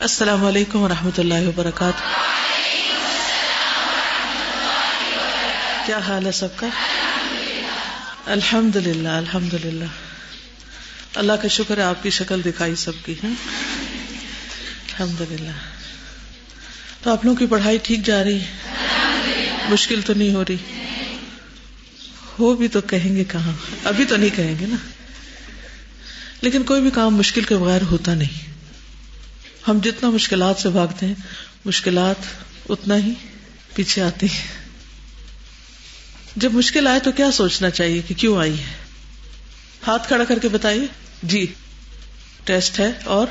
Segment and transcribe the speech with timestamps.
[0.00, 2.02] السلام علیکم و رحمۃ اللہ وبرکاتہ۔
[5.86, 6.68] کیا حال ہے سب کا؟
[8.26, 9.84] الحمد للہ الحمد للہ
[11.14, 15.50] اللہ کا شکر ہے آپ کی شکل دکھائی سب کی ہے۔ الحمد للہ
[17.02, 18.56] تو آپ لوگوں کی پڑھائی ٹھیک جا رہی ہے؟
[19.68, 20.56] مشکل تو نہیں ہو رہی؟
[22.38, 23.52] ہو بھی تو کہیں گے کہاں؟
[23.84, 24.76] ابھی تو نہیں کہیں گے نا۔
[26.40, 28.57] لیکن کوئی بھی کام مشکل کے بغیر ہوتا نہیں۔
[29.68, 31.14] ہم جتنا مشکلات سے بھاگتے ہیں،
[31.64, 32.16] مشکلات
[32.68, 33.12] اتنا ہی
[33.74, 34.46] پیچھے آتی ہیں۔
[36.36, 38.74] جب مشکل آئے تو کیا سوچنا چاہیے کہ کیوں آئی ہے؟
[39.86, 40.86] ہاتھ کھڑا کر کے بتائیے۔
[41.22, 41.46] جی۔
[42.44, 43.26] ٹیسٹ ہے اور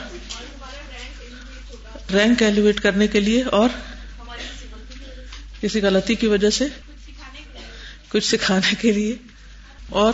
[2.14, 3.70] رینک ایلیویٹ کرنے کے لیے اور
[5.62, 6.66] کسی غلطی کی وجہ سے
[8.10, 9.16] کچھ سکھانے کے لیے
[9.90, 10.14] اور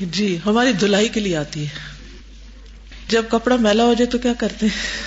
[0.00, 1.89] جی ہماری دلائی کے لیے آتی ہے۔
[3.10, 5.02] جب کپڑا میلا ہو جائے تو کیا کرتے ہیں؟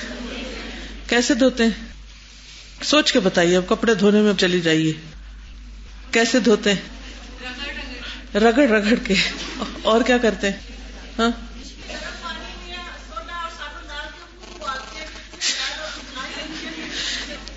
[1.10, 1.72] کیسے دھوتے ہیں؟
[2.84, 4.94] سوچ کے بتائیے، اب کپڑے دھونے میں چلی جائیے۔
[6.12, 6.82] کیسے دھوتے ہیں؟
[8.38, 9.14] رگڑ رگڑ کے۔
[9.82, 10.58] اور کیا کرتے ہیں؟
[11.20, 11.30] ہاں؟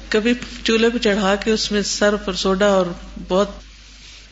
[0.08, 2.86] کبھی چولہے پہ چڑھا کے اس میں سرف اور سوڈا اور
[3.28, 3.50] بہت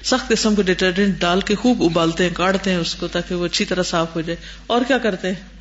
[0.04, 3.44] سخت قسم کے ڈٹرجنٹ ڈال کے خوب ابالتے ہیں کاٹتے ہیں اس کو تاکہ وہ
[3.44, 5.53] اچھی طرح صاف ہو جائے۔ اور کیا کرتے ہیں؟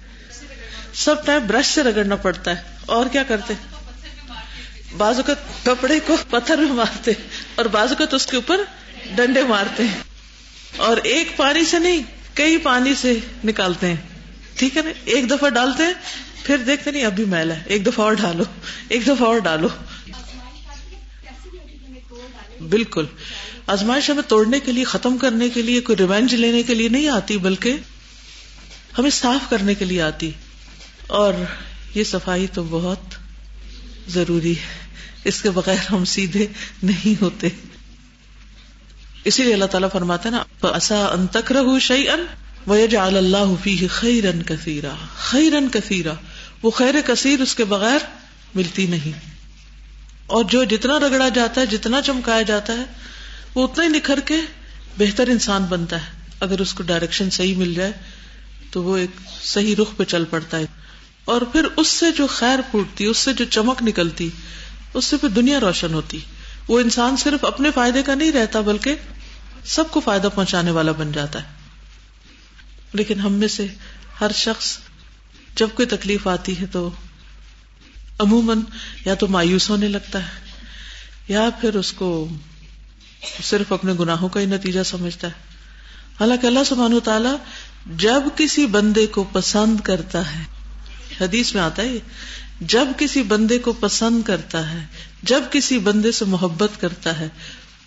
[0.94, 3.53] سب ٹائم برش سے رگڑنا پڑتا ہے۔ اور کیا کرتے؟
[4.97, 7.11] بازو کا کپڑے کو پتھر میں مارتے
[7.55, 8.61] اور بازو کا تو اس کے اوپر
[9.16, 9.99] ڈنڈے مارتے ہیں۔
[10.77, 11.99] اور ایک پانی سے نہیں،
[12.33, 13.95] کئی پانی سے نکالتے ہیں۔
[14.55, 15.94] ٹھیک ہے نا؟ ایک دفعہ ڈالتے ہیں،
[16.44, 18.44] پھر دیکھتے نہیں، ابھی میل ہے۔ ایک دفعہ اور ڈالو۔
[18.89, 19.67] ایک دفعہ اور ڈالو۔
[22.69, 23.05] بالکل۔
[23.67, 27.08] آزمائش ہمیں توڑنے کے لیے، ختم کرنے کے لیے، کوئی ریونج لینے کے لیے نہیں
[27.08, 27.77] آتی، بلکہ
[28.97, 30.31] ہمیں صاف کرنے کے لیے آتی۔
[31.14, 31.33] اور
[31.95, 33.00] یہ صفائی تو بہت
[34.08, 34.88] ضروری ہے۔
[35.23, 36.47] اس کے بغیر ہم سیدھے
[36.83, 37.48] نہیں ہوتے۔
[39.23, 42.26] اسی لیے اللہ تعالیٰ فرماتا نا اصا ان تک شعی ان
[42.67, 46.14] وجال اللہ حفیع خیر ان کثیرا خیر ان کثیرا
[46.61, 47.99] وہ خیر کثیر اس کے بغیر
[48.55, 49.33] ملتی نہیں۔
[50.26, 52.83] اور جو جتنا رگڑا جاتا ہے، جتنا چمکایا جاتا ہے،
[53.55, 54.36] وہ اتنا ہی نکھر کے
[54.98, 57.92] بہتر انسان بنتا ہے۔ اگر اس کو ڈائریکشن صحیح مل جائے،
[58.71, 59.09] تو وہ ایک
[59.43, 60.83] صحیح رخ پہ چل پڑتا ہے۔
[61.26, 64.30] اور پھر اس سے جو خیر پھوٹتی، اس سے جو چمک نکلتی،
[64.94, 66.20] اس سے پھر دنیا روشن ہوتی۔
[66.67, 68.95] وہ انسان صرف اپنے فائدے کا نہیں رہتا، بلکہ
[69.66, 71.48] سب کو فائدہ پہنچانے والا بن جاتا ہے۔
[72.94, 73.67] لیکن ہم میں سے
[74.22, 74.78] ہر شخص
[75.56, 76.89] جب کوئی تکلیف آتی ہے تو
[78.20, 78.60] عموماً
[79.06, 80.32] یا تو مایوس ہونے لگتا ہے،
[81.28, 82.28] یا پھر اس کو
[83.44, 85.54] صرف اپنے گناہوں کا ہی نتیجہ سمجھتا ہے۔
[86.20, 87.36] حالانکہ اللہ سبحانہ تعالیٰ
[87.86, 90.52] جب کسی بندے کو پسند کرتا ہے
[91.22, 91.98] حدیث میں آتا ہے،
[92.62, 94.86] جب کسی بندے کو پسند کرتا ہے،
[95.24, 97.28] جب کسی بندے سے محبت کرتا ہے،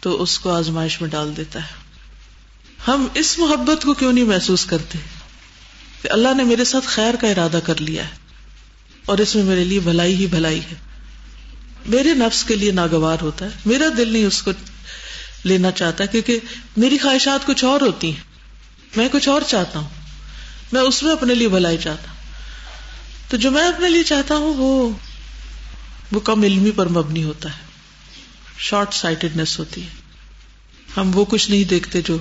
[0.01, 1.87] تو اس کو آزمائش میں ڈال دیتا ہے۔
[2.89, 4.99] ہم اس محبت کو کیوں نہیں محسوس کرتے؟
[6.03, 8.11] کہ اللہ نے میرے ساتھ خیر کا ارادہ کر لیا ہے،
[9.07, 10.75] اور اس میں میرے لیے بھلائی ہی بھلائی ہے۔
[11.87, 14.51] میرے نفس کے لیے ناگوار ہوتا ہے۔ میرا دل نہیں اس کو
[15.45, 16.39] لینا چاہتا، کیونکہ
[16.77, 18.23] میری خواہشات کچھ اور ہوتی ہیں۔
[18.97, 19.89] میں کچھ اور چاہتا ہوں۔
[20.73, 22.16] میں اس میں اپنے لیے بھلائی چاہتا ہوں۔
[23.29, 24.91] تو جو میں اپنے لیے چاہتا ہوں وہ
[26.13, 27.67] وہ کم علمی پر مبنی ہوتا ہے۔
[28.59, 29.89] شارٹ سائٹڈنیس ہوتی ہے۔
[30.97, 32.19] ہم وہ کچھ نہیں دیکھتے جو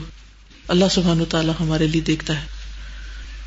[0.67, 2.45] اللہ سبحان و تعالیٰ ہمارے لیے دیکھتا ہے۔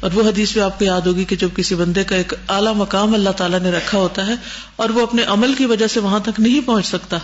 [0.00, 2.74] اور وہ حدیث بھی آپ کو یاد ہوگی کہ جب کسی بندے کا ایک اعلیٰ
[2.74, 4.34] مقام اللہ تعالیٰ نے رکھا ہوتا ہے
[4.76, 7.18] اور وہ اپنے عمل کی وجہ سے وہاں تک نہیں پہنچ سکتا،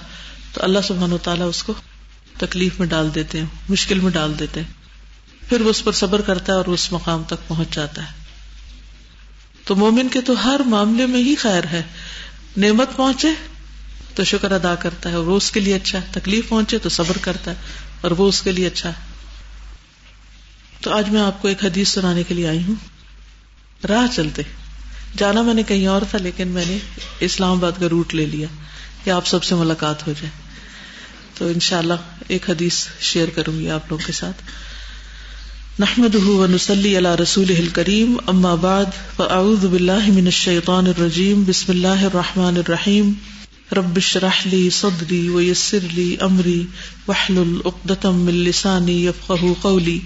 [0.52, 1.72] تو اللہ سبحان و تعالیٰ اس کو
[2.38, 4.68] تکلیف میں ڈال دیتے ہیں، مشکل میں ڈال دیتے ہیں۔
[5.48, 8.23] پھر وہ اس پر صبر کرتا ہے اور اس مقام تک پہنچ جاتا ہے۔
[9.64, 11.82] تو مومن کے تو ہر معاملے میں ہی خیر ہے۔
[12.56, 13.28] نعمت پہنچے
[14.14, 16.88] تو شکر ادا کرتا ہے اور وہ اس کے لیے اچھا ہے۔ تکلیف پہنچے تو
[16.88, 17.56] صبر کرتا ہے
[18.00, 19.14] اور وہ اس کے لیے اچھا ہے۔
[20.80, 22.74] تو آج میں آپ کو ایک حدیث سنانے کے لیے آئی ہوں۔
[23.86, 24.42] راہ چلتے۔
[25.16, 26.78] جانا میں نے کہیں اور تھا لیکن میں نے
[27.20, 28.46] اسلام آباد کا روٹ لے لیا
[29.04, 30.30] کہ آپ سب سے ملاقات ہو جائے۔
[31.34, 31.94] تو انشاءاللہ
[32.28, 34.42] ایک حدیث شیئر کروں گی آپ لوگوں کے ساتھ۔
[35.78, 38.84] نحمد ونسلی علی رسول کریم اما بعد
[39.16, 43.12] فاعوذ باللہ من الشیطان الرجیم بسم اللہ الرحمن الرحیم
[43.72, 46.66] رب اشرح لی صدری ویسر لی امری
[47.08, 49.98] وحلل اقدتم من لسانی یفقہ قولی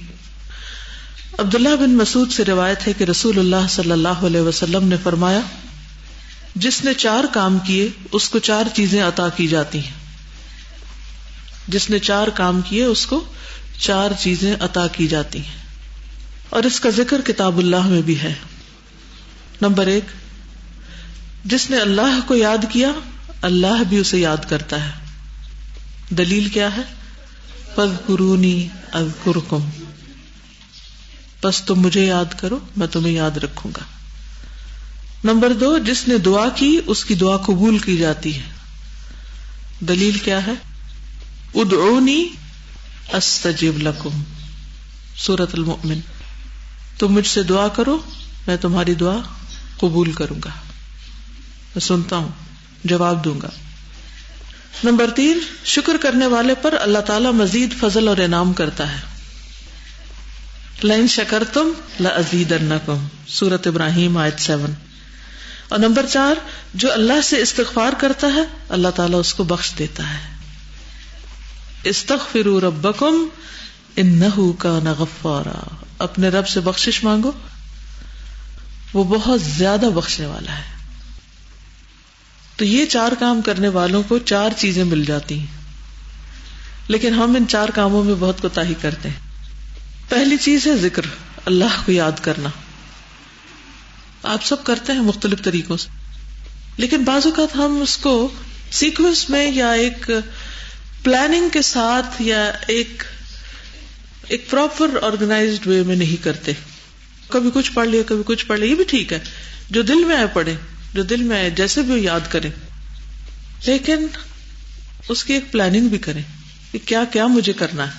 [1.39, 5.41] عبداللہ بن مسعود سے روایت ہے کہ رسول اللہ صلی اللہ علیہ وسلم نے فرمایا،
[6.57, 9.97] جس نے چار کام کیے، اس کو چار چیزیں عطا کی جاتی ہیں۔
[11.69, 13.25] جس نے چار کام کیے، اس کو
[13.79, 15.58] چار چیزیں عطا کی جاتی ہیں۔
[16.51, 18.35] اور اس کا ذکر کتاب اللہ میں بھی ہے۔
[19.61, 20.05] نمبر ایک،
[21.45, 22.93] جس نے اللہ کو یاد کیا،
[23.43, 24.91] اللہ بھی اسے یاد کرتا ہے۔
[26.11, 26.83] دلیل کیا ہے؟
[27.75, 28.69] پد قرونی
[31.43, 33.83] بس تم مجھے یاد کرو، میں تمہیں یاد رکھوں گا۔
[35.25, 38.43] نمبر دو، جس نے دعا کی، اس کی دعا قبول کی جاتی ہے۔
[39.81, 40.53] دلیل کیا ہے؟
[41.55, 42.29] ادعونی
[43.13, 44.23] استجب لکم۔
[45.17, 46.01] سورت المؤمن۔
[46.99, 48.01] تم مجھ سے دعا کرو،
[48.47, 49.17] میں تمہاری دعا
[49.77, 50.51] قبول کروں گا۔
[51.69, 52.29] میں سنتا ہوں،
[52.85, 53.51] جواب دوں گا۔
[54.85, 59.01] نمبر تین، شکر کرنے والے پر اللہ تعالی مزید فضل اور انعام کرتا ہے۔
[60.85, 62.55] لائن شکر تم لزید
[63.29, 64.73] سورت ابراہیم آیت سیون۔
[65.69, 66.35] اور نمبر چار،
[66.75, 70.37] جو اللہ سے استغفار کرتا ہے، اللہ تعالیٰ اس کو بخش دیتا ہے۔
[71.85, 73.29] استغفروا ربکم
[73.97, 77.33] انہو کا نغفارا اپنے رب سے بخشش مانگو،
[78.93, 80.79] وہ بہت زیادہ بخشنے والا ہے۔
[82.57, 85.47] تو یہ چار کام کرنے والوں کو چار چیزیں مل جاتی ہیں۔
[86.89, 89.17] لیکن ہم ان چار کاموں میں بہت کوتا کرتے ہیں۔
[90.09, 91.03] پہلی چیز ہے ذکر،
[91.45, 92.49] اللہ کو یاد کرنا۔
[94.23, 95.89] آپ سب کرتے ہیں مختلف طریقوں سے۔
[96.77, 98.29] لیکن بعض اوقات ہم اس کو
[98.71, 100.11] سیکوینس میں یا ایک
[101.03, 103.03] پلاننگ کے ساتھ یا ایک
[104.29, 106.53] ایک پراپر آرگنائزڈ وے میں نہیں کرتے۔
[107.29, 109.19] کبھی کچھ پڑھ لیا، کبھی کچھ پڑھ لیا، یہ بھی ٹھیک ہے۔
[109.71, 110.55] جو دل میں آئے پڑھے
[110.95, 112.51] جو دل میں آئے جیسے بھی یاد کریں۔
[113.67, 114.07] لیکن
[115.09, 116.23] اس کی ایک پلاننگ بھی کریں
[116.73, 117.99] کہ کیا کیا مجھے کرنا ہے۔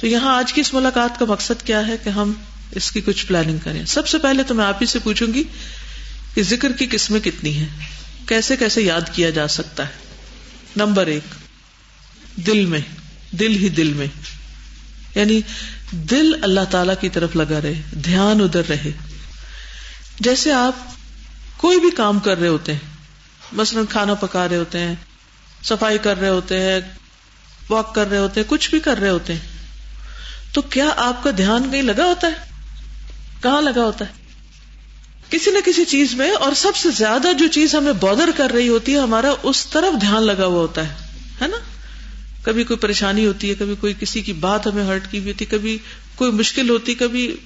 [0.00, 2.32] تو یہاں آج کی اس ملاقات کا مقصد کیا ہے کہ ہم
[2.70, 5.44] اس کی کچھ پلاننگ کریں۔ سب سے پہلے تو میں آپ ہی سے پوچھوں گی
[6.34, 7.68] کہ ذکر کی قسمیں کتنی ہیں۔
[8.26, 9.92] کیسے کیسے یاد کیا جا سکتا ہے؟
[10.76, 11.34] نمبر ایک،
[12.46, 12.80] دل میں،
[13.32, 14.06] دل ہی دل میں۔
[15.14, 15.40] یعنی
[15.90, 17.74] دل اللہ تعالی کی طرف لگا رہے،
[18.04, 18.90] دھیان ادھر رہے۔
[20.20, 20.76] جیسے آپ
[21.56, 22.86] کوئی بھی کام کر رہے ہوتے ہیں،
[23.52, 24.94] مثلاً کھانا پکا رہے ہوتے ہیں،
[25.62, 26.80] صفائی کر رہے ہوتے ہیں،
[27.70, 29.40] واک کر رہے ہوتے ہیں، کچھ بھی کر رہے ہوتے ہیں،
[30.52, 32.46] تو کیا آپ کا دھیان کہیں لگا ہوتا ہے؟
[33.42, 34.12] کہاں لگا ہوتا ہے؟
[35.30, 38.68] کسی نہ کسی چیز میں، اور سب سے زیادہ جو چیز ہمیں بودر کر رہی
[38.68, 40.94] ہوتی ہے، ہمارا اس طرف دھیان لگا ہوا ہوتا ہے
[41.42, 41.56] ہے نا؟
[42.48, 45.78] کبھی کوئی پریشانی ہوتی ہے، کبھی کوئی کسی کی بات ہمیں ہرٹ کی ہوتی کبھی
[46.14, 47.36] کوئی مشکل ہوتی کبھی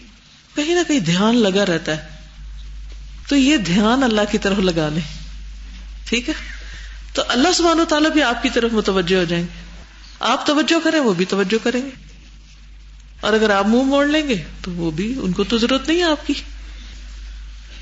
[0.55, 2.09] کہیں نہ کہیں دھیان لگا رہتا ہے۔
[3.29, 5.19] تو یہ دھیان اللہ کی طرف لگا لیں۔
[6.05, 6.35] ٹھیک ہے؟
[7.15, 9.61] تو اللہ سبحانہ و تعالیٰ بھی آپ کی طرف متوجہ ہو جائیں گے۔
[10.21, 11.91] آپ توجہ کریں، وہ بھی توجہ کریں گے۔
[13.21, 15.99] اور اگر آپ منہ موڑ لیں گے، تو وہ بھی، ان کو تو ضرورت نہیں
[15.99, 16.35] ہے آپ کی۔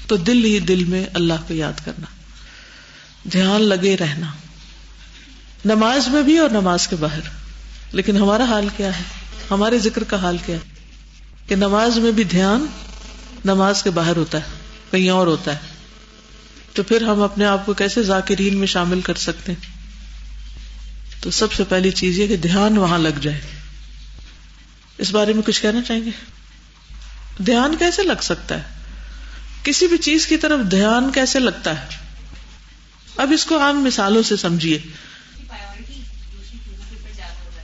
[0.07, 2.07] تو دل ہی دل میں اللہ کو یاد کرنا۔
[3.33, 4.33] دھیان لگے رہنا۔
[5.65, 7.21] نماز میں بھی اور نماز کے باہر۔
[7.93, 9.03] لیکن ہمارا حال کیا ہے؟
[9.51, 10.61] ہمارے ذکر کا حال کیا ہے؟
[11.47, 12.67] کہ نماز میں بھی دھیان
[13.45, 14.45] نماز کے باہر ہوتا ہے،
[14.91, 15.59] کہیں اور ہوتا ہے۔
[16.73, 19.81] تو پھر ہم اپنے آپ کو کیسے ذاکرین میں شامل کر سکتے ہیں؟
[21.23, 23.41] تو سب سے پہلی چیز یہ کہ دھیان وہاں لگ جائے۔
[24.99, 26.11] اس بارے میں کچھ کہنا چاہیں گے؟
[27.39, 28.63] دھیان کیسے لگ سکتا ہے؟
[29.63, 31.87] کسی بھی چیز کی طرف دھیان کیسے لگتا ہے؟
[33.17, 34.79] اب اس کو عام مثالوں سے سمجھیے۔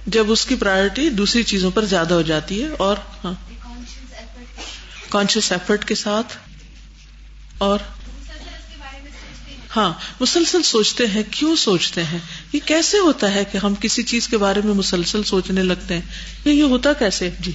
[0.07, 3.33] جب اس کی پرائرٹی دوسری چیزوں پر زیادہ ہو جاتی ہے اور ہاں۔
[5.09, 6.37] کانشیس ایفرٹ کے ساتھ
[7.59, 7.79] اور
[9.77, 12.19] ہاں مسلسل سوچتے ہیں، کیوں سوچتے ہیں؟
[12.53, 16.01] یہ کیسے ہوتا ہے کہ ہم کسی چیز کے بارے میں مسلسل سوچنے لگتے ہیں؟
[16.45, 17.53] یہ ہوتا کیسے؟ جی۔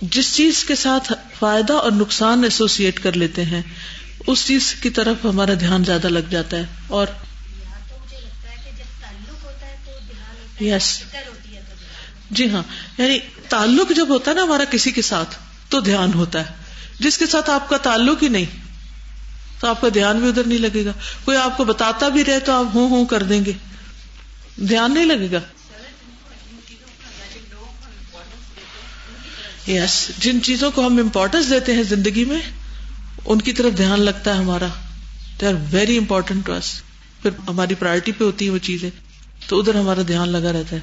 [0.00, 3.62] جس چیز کے ساتھ فائدہ اور نقصان ایسوسیٹ کر لیتے ہیں،
[4.26, 7.06] اس چیز کی طرف ہمارا دھیان زیادہ لگ جاتا ہے اور
[10.60, 11.02] یس
[12.30, 12.62] جی ہاں
[12.98, 16.54] یعنی تعلق جب ہوتا ہے نا ہمارا کسی کے ساتھ تو دھیان ہوتا ہے۔
[17.00, 18.44] جس کے ساتھ آپ کا تعلق ہی نہیں
[19.60, 20.92] تو آپ کا دھیان بھی ادھر نہیں لگے گا۔
[21.24, 23.52] کوئی آپ کو بتاتا بھی رہے تو آپ ہوں ہوں کر دیں گے۔
[24.56, 25.40] دھیان نہیں لگے گا۔
[29.70, 32.40] یس جن چیزوں کو ہم امپورٹینس دیتے ہیں زندگی میں
[33.24, 34.66] ان کی طرف دھیان لگتا ہے ہمارا۔
[35.40, 36.82] They are very important to us
[37.26, 38.90] پھر ہماری پرائرٹی پہ ہوتی ہے وہ چیزیں
[39.48, 40.80] تو ادھر ہمارا دھیان لگا رہتا ہے۔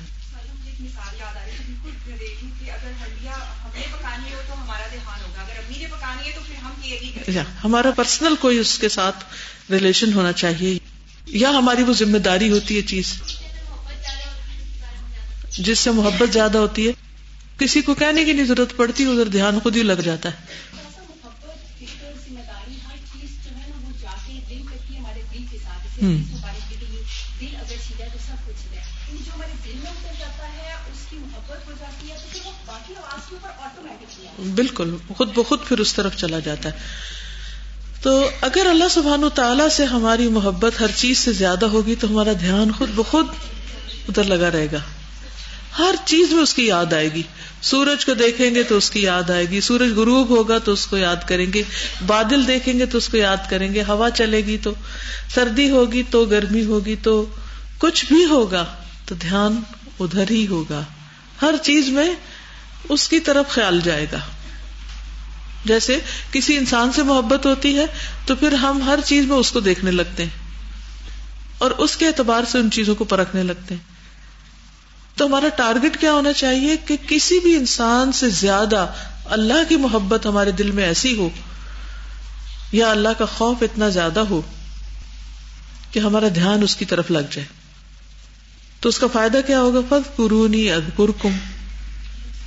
[7.64, 9.24] ہمارا پرسنل کوئی اس کے ساتھ
[9.72, 10.78] ریلیشن ہونا چاہیے
[11.26, 13.14] یا ہماری وہ ذمہ داری ہوتی ہے چیز۔
[15.58, 16.92] جس سے محبت زیادہ ہوتی ہے
[17.58, 20.64] کسی کو کہنے کی نہیں ضرورت پڑتی ادھر دھیان خود ہی لگ جاتا ہے۔
[34.56, 36.78] بالکل، خود بخود پھر اس طرف چلا جاتا ہے۔
[38.02, 42.34] تو اگر اللہ سبحان تعالیٰ سے ہماری محبت ہر چیز سے زیادہ ہوگی تو ہمارا
[42.40, 43.28] دھیان خود بخود
[44.08, 44.80] ادھر لگا رہے گا۔
[45.80, 47.22] ہر چیز میں اس کی یاد آئے گی۔
[47.64, 50.88] سورج کو دیکھیں گے تو اس کی یاد آئے گی، سورج غروب ہوگا تو اس
[50.88, 51.64] کو یاد کریں گے،
[52.06, 54.74] بادل دیکھیں گے تو اس کو یاد کریں گے، ہوا چلے گی تو
[55.36, 57.26] سردی ہوگی تو گرمی ہوگی تو
[57.78, 59.62] کچھ بھی ہوگا تو دھیان
[60.00, 60.84] ادھر ہی ہوگا۔
[61.42, 62.10] ہر چیز میں
[62.90, 64.20] اس کی طرف خیال جائے گا۔
[65.66, 66.00] جیسے
[66.32, 67.86] کسی انسان سے محبت ہوتی ہے
[68.26, 70.42] تو پھر ہم ہر چیز میں اس کو دیکھنے لگتے ہیں
[71.58, 73.93] اور اس کے اعتبار سے ان چیزوں کو پرکھنے لگتے ہیں۔
[75.16, 78.88] تو ہمارا ٹارگیٹ کیا ہونا چاہیے کہ کسی بھی انسان سے زیادہ
[79.26, 81.30] اللہ کی محبت ہمارے دل میں ایسی ہو
[82.72, 84.42] یا اللہ کا خوف اتنا زیادہ ہو
[85.92, 87.46] کہ ہمارا دھیان اس کی طرف لگ جائے۔
[88.80, 91.38] تو اس کا فائدہ کیا ہوگا؟ فت قرونی ادبر کم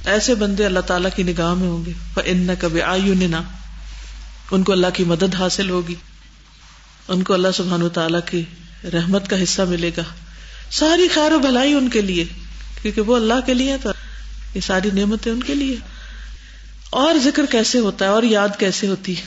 [0.04, 1.92] ایسے بندے اللہ تعالیٰ کی نگاہ میں ہوں گے۔
[2.24, 3.14] ان کبھی آیو
[4.50, 5.94] ان کو اللہ کی مدد حاصل ہوگی۔
[7.08, 8.42] ان کو اللہ سبحان و تعالیٰ کی
[8.84, 10.02] رحمت کا حصہ ملے گا۔
[10.70, 12.24] ساری خیر و بھلائی ان کے لیے۔
[12.92, 13.90] کیونکہ وہ اللہ کے لیے تو
[14.54, 15.76] یہ ساری نعمتیں ان کے لیے۔
[16.90, 19.22] اور ذکر کیسے ہوتا ہے اور یاد کیسے ہوتی ہے؟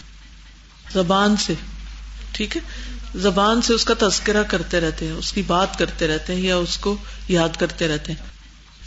[0.93, 1.53] زبان سے،
[2.31, 2.61] ٹھیک ہے؟
[3.15, 6.55] زبان سے اس کا تذکرہ کرتے رہتے ہیں، اس کی بات کرتے رہتے ہیں یا
[6.55, 6.97] اس کو
[7.27, 8.25] یاد کرتے رہتے ہیں۔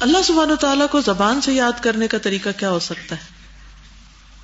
[0.01, 3.25] اللہ سبحان و تعالیٰ کو زبان سے یاد کرنے کا طریقہ کیا ہو سکتا ہے؟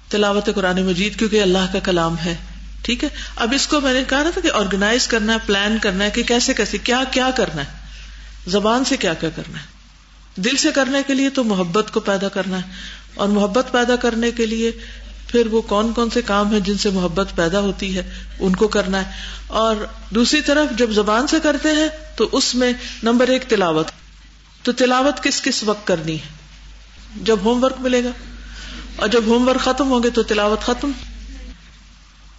[0.09, 2.37] تلاوت قرآن مجید، کیونکہ اللہ کا کلام ہے،
[2.83, 6.05] ٹھیک ہے؟ اب اس کو میں نے کہا تھا کہ آرگنائز کرنا ہے پلان کرنا
[6.05, 7.79] ہے کہ کیسے کیسے، کیا کیا کرنا ہے؟
[8.47, 9.78] زبان سے کیا کیا کرنا ہے؟
[10.37, 12.71] دل سے کرنے کے لیے تو محبت کو پیدا کرنا ہے۔
[13.15, 14.73] اور محبت پیدا کرنے کے لیے
[15.27, 18.69] پھر وہ کون کون سے کام ہیں جن سے محبت پیدا ہوتی ہے، ان کو
[18.69, 19.11] کرنا ہے۔
[19.47, 19.77] اور
[20.11, 23.87] دوسری طرف جب زبان سے کرتے ہیں تو اس میں نمبر ایک تلاوت۔
[24.63, 26.29] تو تلاوت کس کس وقت کرنی ہے؟
[27.17, 28.11] جب ہوم ورک ملے گا۔
[28.97, 30.91] اور جب ہوم ورک ختم ہوگے تو تلاوت ختم۔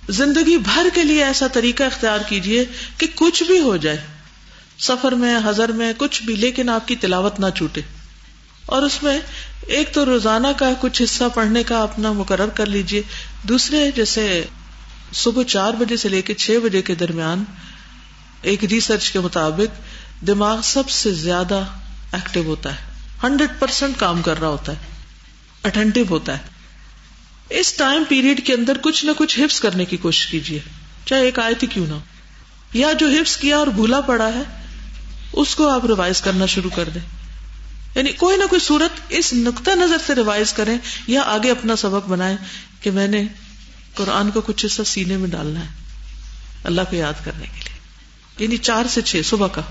[0.10, 2.65] زندگی بھر کے لیے ایسا طریقہ اختیار کیجیے
[2.98, 3.98] کہ کچھ بھی ہو جائے۔
[4.79, 7.81] سفر میں ہزر میں، کچھ بھی، لیکن آپ کی تلاوت نہ چھوٹے۔
[8.65, 9.19] اور اس میں
[9.67, 13.01] ایک تو روزانہ کا کچھ حصہ پڑھنے کا اپنا مقرر کر لیجیے
[13.43, 14.45] دوسرے، جیسے
[15.13, 17.43] صبح چار بجے سے لے کے چھ بجے کے درمیان،
[18.41, 19.81] ایک ریسرچ کے مطابق
[20.27, 21.63] دماغ سب سے زیادہ
[22.12, 22.91] ایکٹیو ہوتا ہے۔
[23.24, 24.77] ہنڈریڈ پرسینٹ کام کر رہا ہوتا ہے۔
[25.63, 26.43] اٹینٹو ہوتا ہے۔
[27.50, 30.59] اس ٹائم پیریڈ کے اندر کچھ نہ کچھ ہپس کرنے کی کوشش کیجیے
[31.05, 31.93] چاہے ایک آئے تھی کیوں نہ
[32.74, 34.59] یا جو ہپس کیا اور بھولا پڑا ہے
[35.41, 37.01] اس کو آپ ریوائز کرنا شروع کر دیں۔
[37.96, 40.77] یعنی کوئی نہ کوئی صورت اس نقطۂ نظر سے ریوائز کریں
[41.08, 42.38] یا آگے اپنا سبق بنائیں
[42.81, 43.27] کہ میں نے
[43.96, 45.67] قرآن کو کچھ حصہ سینے میں ڈالنا ہے۔
[46.63, 47.79] اللہ کو یاد کرنے کے لیے۔
[48.43, 49.62] یعنی چار سے چھ، صبح کا۔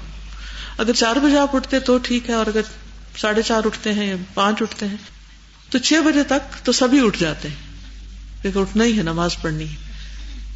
[0.79, 2.61] اگر چار بجے آپ اٹھتے تو ٹھیک ہے، اور اگر
[3.19, 4.97] ساڑھے چار اٹھتے ہیں یا پانچ اٹھتے ہیں،
[5.71, 7.57] تو چھ بجے تک تو سبھی اٹھ جاتے ہیں۔
[8.43, 9.77] کیونکہ اٹھنا ہی ہے، نماز پڑھنی ہے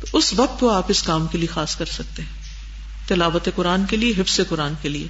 [0.00, 2.41] تو اس وقت وہ آپ اس کام کے لیے خاص کر سکتے ہیں۔
[3.14, 5.08] تلاوت قرآن کے لیے، حفظ قرآن کے لیے،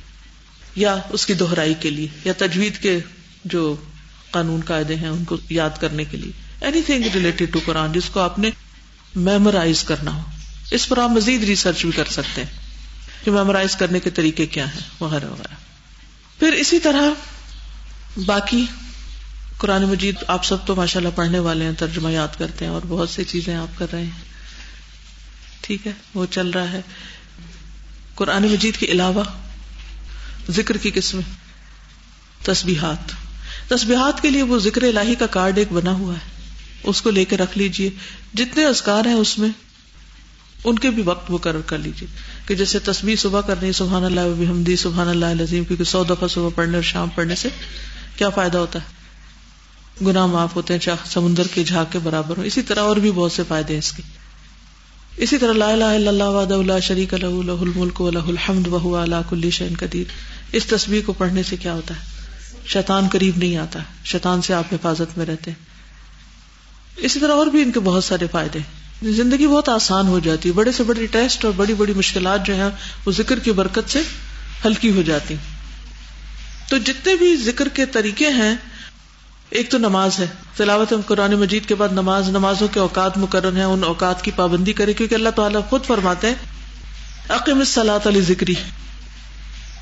[0.77, 3.01] یا اس کی دہرائی کے لیے، یا تجوید کے
[3.45, 3.77] جو
[4.31, 8.11] قانون قاعدے ہیں ان کو یاد کرنے کے لیے۔ Anything related to Quran جس
[8.13, 8.51] کو آپ نے
[9.15, 10.23] میمورائز کرنا ہو۔
[10.71, 12.61] اس پر آپ مزید ریسرچ بھی کر سکتے ہیں
[13.25, 15.55] کہ میمورائز کرنے کے طریقے کیا ہیں، وغیرہ وغیرہ۔
[16.39, 17.03] پھر اسی طرح
[18.27, 18.65] باقی
[19.59, 22.81] قرآن مجید آپ سب تو ماشاء اللہ پڑھنے والے ہیں، ترجمہ یاد کرتے ہیں اور
[22.89, 24.33] بہت سی چیزیں آپ کر رہے ہیں۔
[25.61, 26.81] ٹھیک ہے، وہ چل رہا ہے۔
[28.15, 29.25] قرآن مجید کے علاوہ
[30.51, 31.23] ذکر کی قسمیں
[32.45, 33.13] تسبیحات۔
[33.69, 36.43] تسبیحات کے لیے وہ ذکر الہی کا کارڈ ایک بنا ہوا ہے۔
[36.85, 37.91] اس کو لے کے رکھ لیجیے۔
[38.35, 39.49] جتنے ازکار ہیں اس میں،
[40.65, 42.09] ان کے بھی وقت مقرر کر لیجیے
[42.47, 46.49] کہ جیسے تصویر صبح کرنی، سبحان اللہ حمدی سبحان اللہ عظیم کیونکہ سو دفعہ صبح
[46.55, 47.49] پڑھنے اور شام پڑھنے سے
[48.17, 49.03] کیا فائدہ ہوتا ہے؟
[50.07, 53.11] گناہ معاف ہوتے ہیں چاہ سمندر کے جھاگ کے برابر ہو اسی طرح اور بھی
[53.11, 54.03] بہت سے فائدے ہیں اس کے۔
[55.17, 59.03] اسی طرح لا الہ الا اللہ وحدہ لا شریک له له الملک وله الحمد وهو
[59.03, 60.05] على كل شيء قدیر۔
[60.53, 62.01] اس تصویر کو پڑھنے سے کیا ہوتا ہے؟
[62.67, 65.65] شیطان قریب نہیں آتا، شیطان سے آپ حفاظت میں رہتے ہیں۔
[66.97, 68.59] اسی طرح اور بھی ان کے بہت سارے فائدے
[69.03, 72.55] زندگی بہت آسان ہو جاتی ہے، بڑے سے بڑے ٹیسٹ اور بڑی بڑی مشکلات جو
[72.55, 72.71] ہیں،
[73.07, 74.01] وہ ذکر کی برکت سے
[74.65, 75.35] ہلکی ہو جاتی
[76.69, 78.55] تو جتنے بھی ذکر کے طریقے ہیں
[79.53, 83.65] ایک تو نماز ہے۔ تلاوت قرآن مجید کے بعد نماز، نمازوں کے اوقات مقرر ہیں،
[83.65, 86.35] ان اوقات کی پابندی کرے کیونکہ اللہ تعالیٰ خود فرماتے ہیں
[87.29, 88.55] عقیم صلاح علی ذکری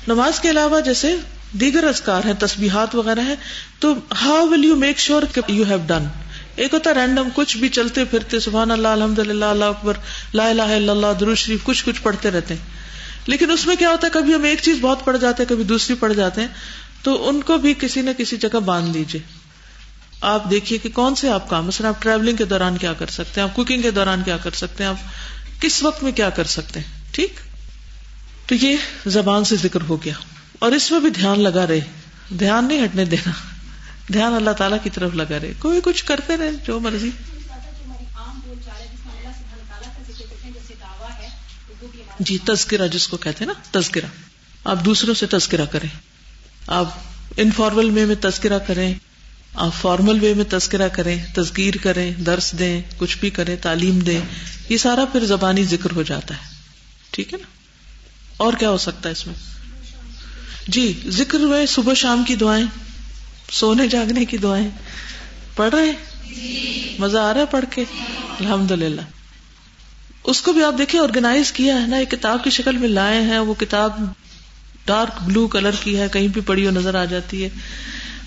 [0.07, 1.15] نماز کے علاوہ جیسے
[1.59, 3.35] دیگر ازکار ہیں، تسبیحات وغیرہ ہیں،
[3.79, 6.07] تو how will you make sure you have done
[6.55, 9.93] ایک ہوتا رینڈم کچھ بھی چلتے پھرتے، سبحان اللہ الحمد للہ اللہ اکبر،
[10.33, 12.61] لا الہ الا اللہ درو شریف، کچھ کچھ پڑھتے رہتے ہیں۔
[13.27, 15.63] لیکن اس میں کیا ہوتا ہے، کبھی ہم ایک چیز بہت پڑ جاتے ہیں، کبھی
[15.63, 16.47] دوسری پڑ جاتے ہیں،
[17.03, 19.40] تو ان کو بھی کسی نہ کسی جگہ باندھ لیجیے
[20.21, 23.41] آپ دیکھیے کہ کون سے آپ کام مثلا آپ ٹریولنگ کے دوران کیا کر سکتے
[23.41, 26.43] ہیں؟ آپ کوکنگ کے دوران کیا کر سکتے ہیں؟ آپ کس وقت میں کیا کر
[26.43, 27.33] سکتے ہیں؟ ٹھیک؟
[28.45, 30.13] تو یہ زبان سے ذکر ہو گیا۔
[30.59, 31.79] اور اس میں بھی دھیان لگا رہے۔
[32.39, 33.31] دھیان نہیں ہٹنے دینا۔
[34.13, 37.09] دھیان اللہ تعالیٰ کی طرف لگا رہے۔ کوئی کچھ کرتے رہے، جو مرضی۔
[42.19, 44.05] جی تذکرہ جس کو کہتے ہیں نا، تذکرہ۔
[44.63, 45.89] آپ دوسروں سے تذکرہ کریں۔
[46.67, 46.89] آپ
[47.37, 48.93] انفارمل میں تذکرہ کریں۔
[49.55, 54.21] آپ فارمل وے میں تذکرہ کریں، تذکیر کریں، درس دیں، کچھ بھی کریں، تعلیم دیں،
[54.69, 56.39] یہ سارا پھر زبانی ذکر ہو جاتا ہے۔
[57.11, 57.47] ٹھیک ہے نا؟
[58.37, 59.35] اور کیا ہو سکتا ہے اس میں؟
[60.67, 62.65] جی ذکر ہوئے، صبح شام کی دعائیں،
[63.51, 64.69] سونے جاگنے کی دعائیں۔
[65.55, 65.91] پڑھ رہے
[66.99, 67.83] مزہ آ رہا ہے پڑھ کے؟
[68.39, 69.01] الحمد للہ
[70.23, 73.21] اس کو بھی آپ دیکھیں آرگنائز کیا ہے نا، ایک کتاب کی شکل میں لائے
[73.21, 73.99] ہیں، وہ کتاب
[74.85, 77.49] ڈارک بلو کلر کی ہے، کہیں بھی پڑی ہو نظر آ جاتی ہے۔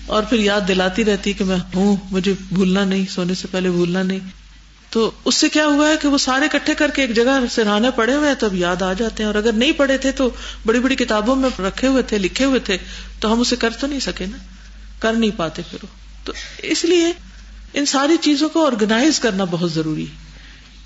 [0.05, 3.69] اور پھر یاد دلاتی رہتی ہے کہ میں ہوں، مجھے بھولنا نہیں، سونے سے پہلے
[3.69, 4.19] بھولنا نہیں۔
[4.89, 7.91] تو اس سے کیا ہوا ہے کہ وہ سارے کٹھے کر کے ایک جگہ سراہنے
[7.91, 10.29] پڑے ہوئے ہیں، تو اب یاد آ جاتے ہیں۔ اور اگر نہیں پڑھے تھے تو
[10.65, 12.77] بڑی بڑی کتابوں میں رکھے ہوئے تھے، لکھے ہوئے تھے۔
[13.19, 14.37] تو ہم اسے کر تو نہیں سکے نا۔
[14.99, 15.87] کر نہیں پاتے پھر وہ۔
[16.23, 17.11] تو اس لیے
[17.73, 20.15] ان ساری چیزوں کو آرگنائز کرنا بہت ضروری ہے۔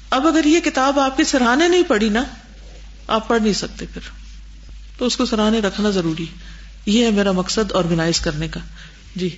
[0.09, 2.23] اب اگر یہ کتاب آپ کے سراہنے نہیں پڑھی نا،
[3.07, 4.01] آپ پڑھ نہیں سکتے پھر۔
[4.97, 6.37] تو اس کو سراہنے رکھنا ضروری ہے۔
[6.85, 8.59] یہ ہے میرا مقصد آرگنائز کرنے کا۔
[9.15, 9.37] جی۔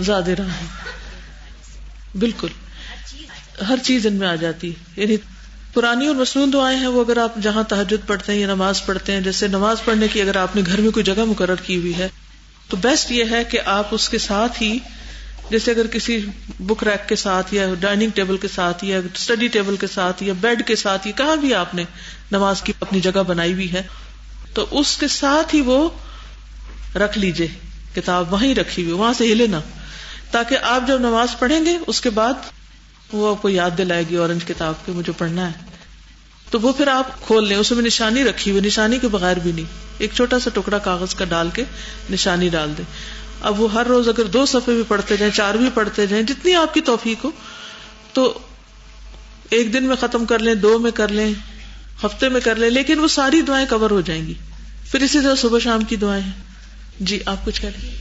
[0.00, 0.64] زیادہ رہا۔
[2.18, 2.48] بالکل۔
[3.68, 5.16] ہر چیز۔ ان میں آ جاتی۔ یعنی
[5.72, 9.12] پرانی اور مصنون دعائیں ہیں وہ اگر آپ جہاں تحجد پڑھتے ہیں یا نماز پڑھتے
[9.12, 11.98] ہیں جیسے نماز پڑھنے کی اگر آپ نے گھر میں کوئی جگہ مقرر کی ہوئی
[11.98, 12.08] ہے
[12.68, 14.78] تو بیسٹ یہ ہے کہ آپ اس کے ساتھ ہی
[15.50, 16.26] جیسے اگر کسی
[16.60, 20.32] بک ریک کے ساتھ یا ڈائننگ ٹیبل کے ساتھ یا اسٹڈی ٹیبل کے ساتھ یا
[20.40, 21.84] بیڈ کے ساتھ یا کہاں بھی آپ نے
[22.32, 23.82] نماز کی اپنی جگہ بنائی ہوئی ہے،
[24.54, 25.90] تو اس کے ساتھ ہی وہ
[26.94, 27.48] رکھ لیجیے
[27.94, 29.60] کتاب وہیں رکھی ہوئی، وہاں سے ہلے نا
[30.30, 32.34] تاکہ آپ جب نماز پڑھیں گے، اس کے بعد
[33.12, 35.66] وہ آپ کو یاد دلائے گی اورنج کتاب کے مجھے پڑھنا ہے۔
[36.50, 39.52] تو وہ پھر آپ کھول لیں، اس میں نشانی رکھی ہوئی، نشانی کے بغیر بھی
[39.52, 39.64] نہیں۔
[39.98, 41.64] ایک چھوٹا سا ٹکڑا کاغذ کا ڈال کے
[42.10, 42.84] نشانی ڈال دیں۔
[43.40, 46.54] اب وہ ہر روز اگر دو صفحے بھی پڑھتے جائیں، چار بھی پڑھتے جائیں، جتنی
[46.54, 47.30] آپ کی توفیق ہو،
[48.12, 48.38] تو
[49.50, 51.32] ایک دن میں ختم کر لیں، دو میں کر لیں،
[52.04, 54.34] ہفتے میں کر لیں، لیکن وہ ساری دعائیں کور ہو جائیں گی۔
[54.90, 56.32] پھر اسی طرح صبح شام کی دعائیں ہیں۔
[57.00, 57.96] جی آپ کچھ کہہ لیں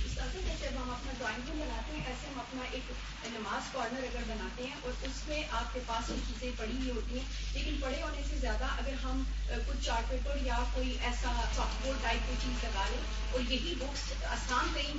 [9.84, 12.98] چارٹ پیپر یا کوئی ایسا سافٹ بورڈ ٹائپ کی چیز لگا لیں،
[13.32, 14.94] اور یہی بکس آسان کہیں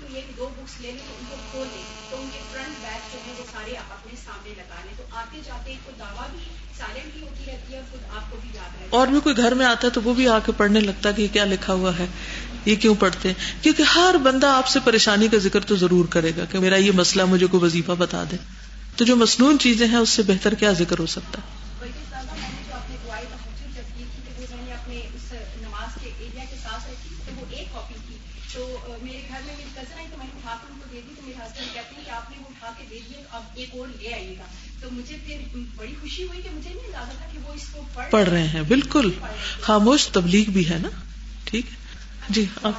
[0.68, 3.32] بکس لے لیں تو ان کو کھول لیں تو ان کے فرنٹ بیک جو ہے
[3.38, 6.44] وہ سارے آپ اپنے سامنے لگا لیں تو آتے جاتے کو دعویٰ بھی
[6.78, 9.54] سائلنٹ بھی ہوتی رہتی ہے خود آپ کو بھی یاد رہتا اور بھی کوئی گھر
[9.54, 11.72] میں آتا ہے تو وہ بھی آ کے پڑھنے لگتا ہے کہ یہ کیا لکھا
[11.74, 12.06] ہوا ہے
[12.64, 16.32] یہ کیوں پڑھتے ہیں کیونکہ ہر بندہ آپ سے پریشانی کا ذکر تو ضرور کرے
[16.36, 18.36] گا کہ میرا یہ مسئلہ مجھے کوئی وظیفہ بتا دے
[18.96, 21.57] تو جو مصنون چیزیں ہیں اس سے بہتر کیا ذکر ہو سکتا ہے
[33.58, 34.44] ایک اور لے آئیے گا۔
[34.80, 35.36] تو مجھے پھر
[35.76, 38.46] بڑی خوشی ہوئی کہ مجھے نہیں اندازہ تھا کہ وہ اس کو پڑھ پڑھ رہے
[38.48, 39.10] ہیں، بالکل۔
[39.60, 40.88] خاموش تبلیغ بھی ہے نا؟
[41.44, 41.76] ٹھیک ہے۔
[42.28, 42.72] جی اب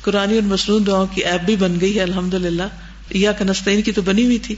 [0.00, 2.62] قرآن اور مصنون دعاؤں کی ایپ بھی بن گئی ہے الحمد للہ
[3.10, 4.54] یا کنستین کی تو بنی ہوئی تھی،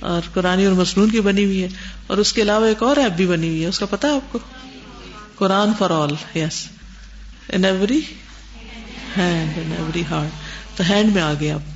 [0.00, 1.68] اور قرآن اور مصنون کی بنی ہوئی ہے۔
[2.06, 4.12] اور اس کے علاوہ ایک اور ایپ بھی بنی ہوئی ہے، اس کا پتا ہے
[4.14, 4.38] آپ کو؟
[5.34, 6.66] Quran for all, yes.
[7.52, 8.00] In every
[9.16, 11.74] hand in every heart تو ہینڈ میں آ گیا آپ۔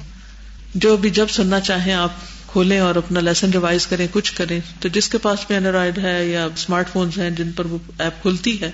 [0.75, 2.11] جو بھی جب سننا چاہیں آپ
[2.53, 6.27] کھولیں اور اپنا لیسن ریوائز کریں، کچھ کریں۔ تو جس کے پاس بھی اینڈرائڈ ہے
[6.27, 8.71] یا اسمارٹ فونس ہیں جن پر وہ ایپ کھلتی ہے،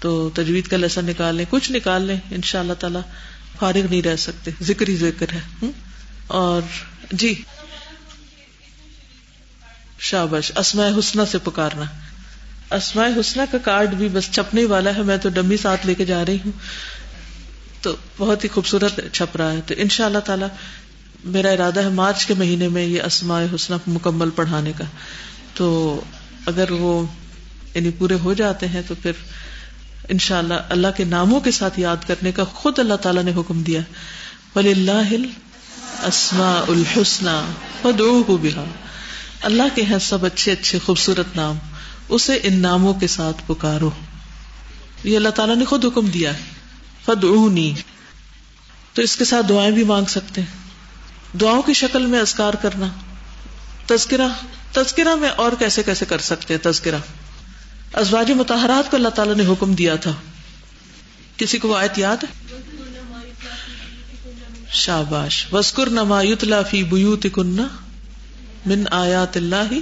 [0.00, 2.98] تو تجوید کا لیسن نکال لیں۔ کچھ نکال لیں ان شاء اللہ تعالی
[3.58, 5.70] فارغ نہیں رہ سکتے۔ ذکر ہی ذکر ہے۔
[6.26, 6.62] اور
[7.12, 7.42] جی۔
[9.98, 11.84] شابش اسماء حسنہ سے پکارنا۔
[12.74, 16.04] اسماء حسنہ کا کارڈ بھی بس چھپنے والا ہے، میں تو ڈمی ساتھ لے کے
[16.04, 16.52] جا رہی ہوں۔
[17.82, 20.44] تو بہت ہی خوبصورت چھپ رہا ہے۔ تو ان شاء اللہ تعالی
[21.24, 24.84] میرا ارادہ ہے مارچ کے مہینے میں یہ اسماء حسنہ مکمل پڑھانے کا۔
[25.54, 26.00] تو
[26.46, 27.06] اگر وہ
[27.74, 29.12] یعنی پورے ہو جاتے ہیں تو پھر
[30.08, 33.32] ان شاء اللہ اللہ کے ناموں کے ساتھ یاد کرنے کا خود اللہ تعالیٰ نے
[33.36, 33.80] حکم دیا۔
[34.56, 35.14] ولی اللہ
[36.02, 38.64] اسما الحسن بہا
[39.42, 41.58] اللہ کے ہیں سب اچھے اچھے خوبصورت نام۔
[42.08, 43.90] اسے ان ناموں کے ساتھ پکارو۔
[45.04, 46.42] یہ اللہ تعالیٰ نے خود حکم دیا ہے۔
[47.04, 47.24] فد
[48.92, 50.71] تو اس کے ساتھ دعائیں بھی مانگ سکتے ہیں۔
[51.40, 52.88] دعاؤں کی شکل میں ازکار کرنا۔
[53.86, 54.28] تذکرہ
[54.72, 56.98] تذکرہ میں اور کیسے کیسے کر سکتے ہیں تذکرہ؟
[57.92, 60.12] ازواج متحرات کو اللہ تعالیٰ نے حکم دیا تھا۔
[61.36, 62.56] کسی کو وہ آیت یاد ہے؟
[64.70, 66.22] شاباش۔ وسکر نما
[66.70, 67.62] فی بیوت کنہ
[68.66, 69.72] من آیات اللہ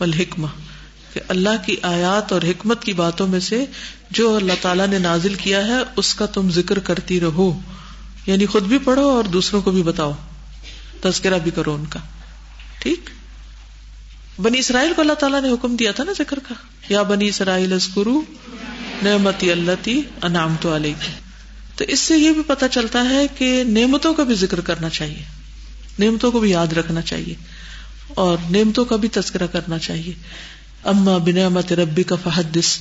[0.00, 0.46] والحکمہ۔
[1.12, 3.64] کہ اللہ کی آیات اور حکمت کی باتوں میں سے
[4.10, 7.60] جو اللہ تعالیٰ نے نازل کیا ہے، اس کا تم ذکر کرتی رہو۔
[8.26, 10.12] یعنی خود بھی پڑھو اور دوسروں کو بھی بتاؤ۔
[11.02, 12.00] تذکرہ بھی کرو ان کا۔
[12.78, 13.10] ٹھیک؟
[14.40, 16.54] بنی اسرائیل کو اللہ تعالیٰ نے حکم دیا تھا نا ذکر کا۔
[16.88, 18.22] یا بنی اسرائیل اسکرو
[19.02, 20.94] نعمتی اللہ تی انعام تو علیہ
[21.76, 25.22] تو اس سے یہ بھی پتا چلتا ہے کہ نعمتوں کا بھی ذکر کرنا چاہیے۔
[25.98, 27.34] نعمتوں کو بھی یاد رکھنا چاہیے۔
[28.08, 30.12] اور نعمتوں کا بھی تذکرہ کرنا چاہیے۔
[30.84, 32.78] اما بنعمت ربی کا فحدث۔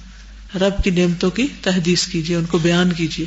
[0.55, 3.25] رب کی نعمتوں کی تحدیث کیجیے ان کو بیان کیجیے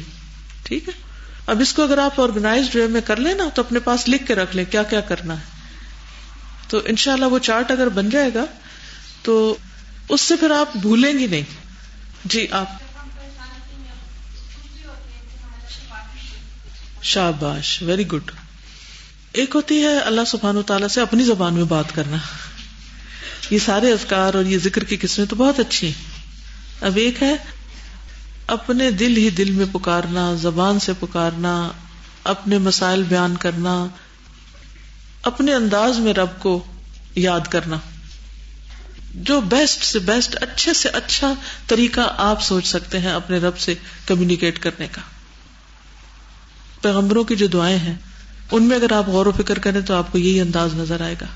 [0.63, 1.04] ٹھیک ہے؟
[1.47, 4.27] اب اس کو اگر آپ آرگنائز وے میں کر لیں نا تو اپنے پاس لکھ
[4.27, 5.45] کے رکھ لیں کیا کیا کرنا ہے۔
[6.69, 8.45] تو ان شاء اللہ وہ چارٹ اگر بن جائے گا
[9.23, 9.57] تو
[10.09, 11.43] اس سے پھر آپ بھولیں گی نہیں۔
[12.25, 12.67] جی آپ۔
[17.03, 18.31] شاباش ویری گڈ
[19.33, 22.17] ایک ہوتی ہے اللہ سبحان و تعالیٰ سے اپنی زبان میں بات کرنا۔
[23.51, 26.21] یہ سارے افکار اور یہ ذکر کی قسمیں تو بہت اچھی ہیں۔
[26.81, 27.37] اب ایک ہے
[28.47, 31.71] اپنے دل ہی دل میں پکارنا، زبان سے پکارنا،
[32.25, 33.87] اپنے مسائل بیان کرنا،
[35.23, 36.65] اپنے انداز میں رب کو
[37.15, 37.77] یاد کرنا۔
[39.15, 41.35] جو بیسٹ سے بیسٹ اچھے سے اچھا
[41.67, 43.75] طریقہ آپ سوچ سکتے ہیں اپنے رب سے
[44.07, 45.01] کمیونیکیٹ کرنے کا۔
[46.81, 47.95] پیغمبروں کی جو دعائیں ہیں،
[48.51, 51.15] ان میں اگر آپ غور و فکر کریں تو آپ کو یہی انداز نظر آئے
[51.21, 51.27] گا۔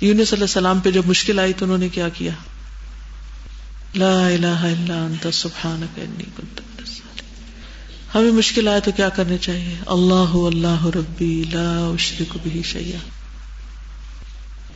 [0.00, 2.32] یونس علیہ السلام پہ جب مشکل آئی تو انہوں نے کیا کیا؟
[3.96, 6.60] لا الہ الا انت، سبحانک انی کنت
[8.14, 12.98] ہمیں مشکل آئے تو کیا کرنے چاہیے؟ اللہ اللہ ربی، لا اشرک بھی شیئا۔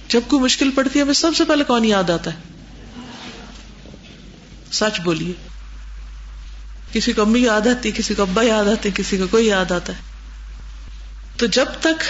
[0.08, 2.38] جب کوئی مشکل پڑتی ہے، ہمیں سب سے پہلے کون یاد آتا ہے؟
[4.72, 5.32] سچ بولیے۔
[6.92, 9.92] کسی کو امی یاد آتی، کسی کو ابا یاد آتے، کسی کو کوئی یاد آتا
[9.92, 9.98] ہے۔
[11.36, 12.02] تو جب تک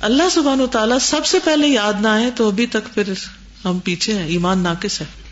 [0.00, 3.12] اللہ سبحان و تعالیٰ سب سے پہلے یاد نہ آئے، تو ابھی تک پھر
[3.64, 5.27] ہم پیچھے ہیں، ایمان ناقص ہے۔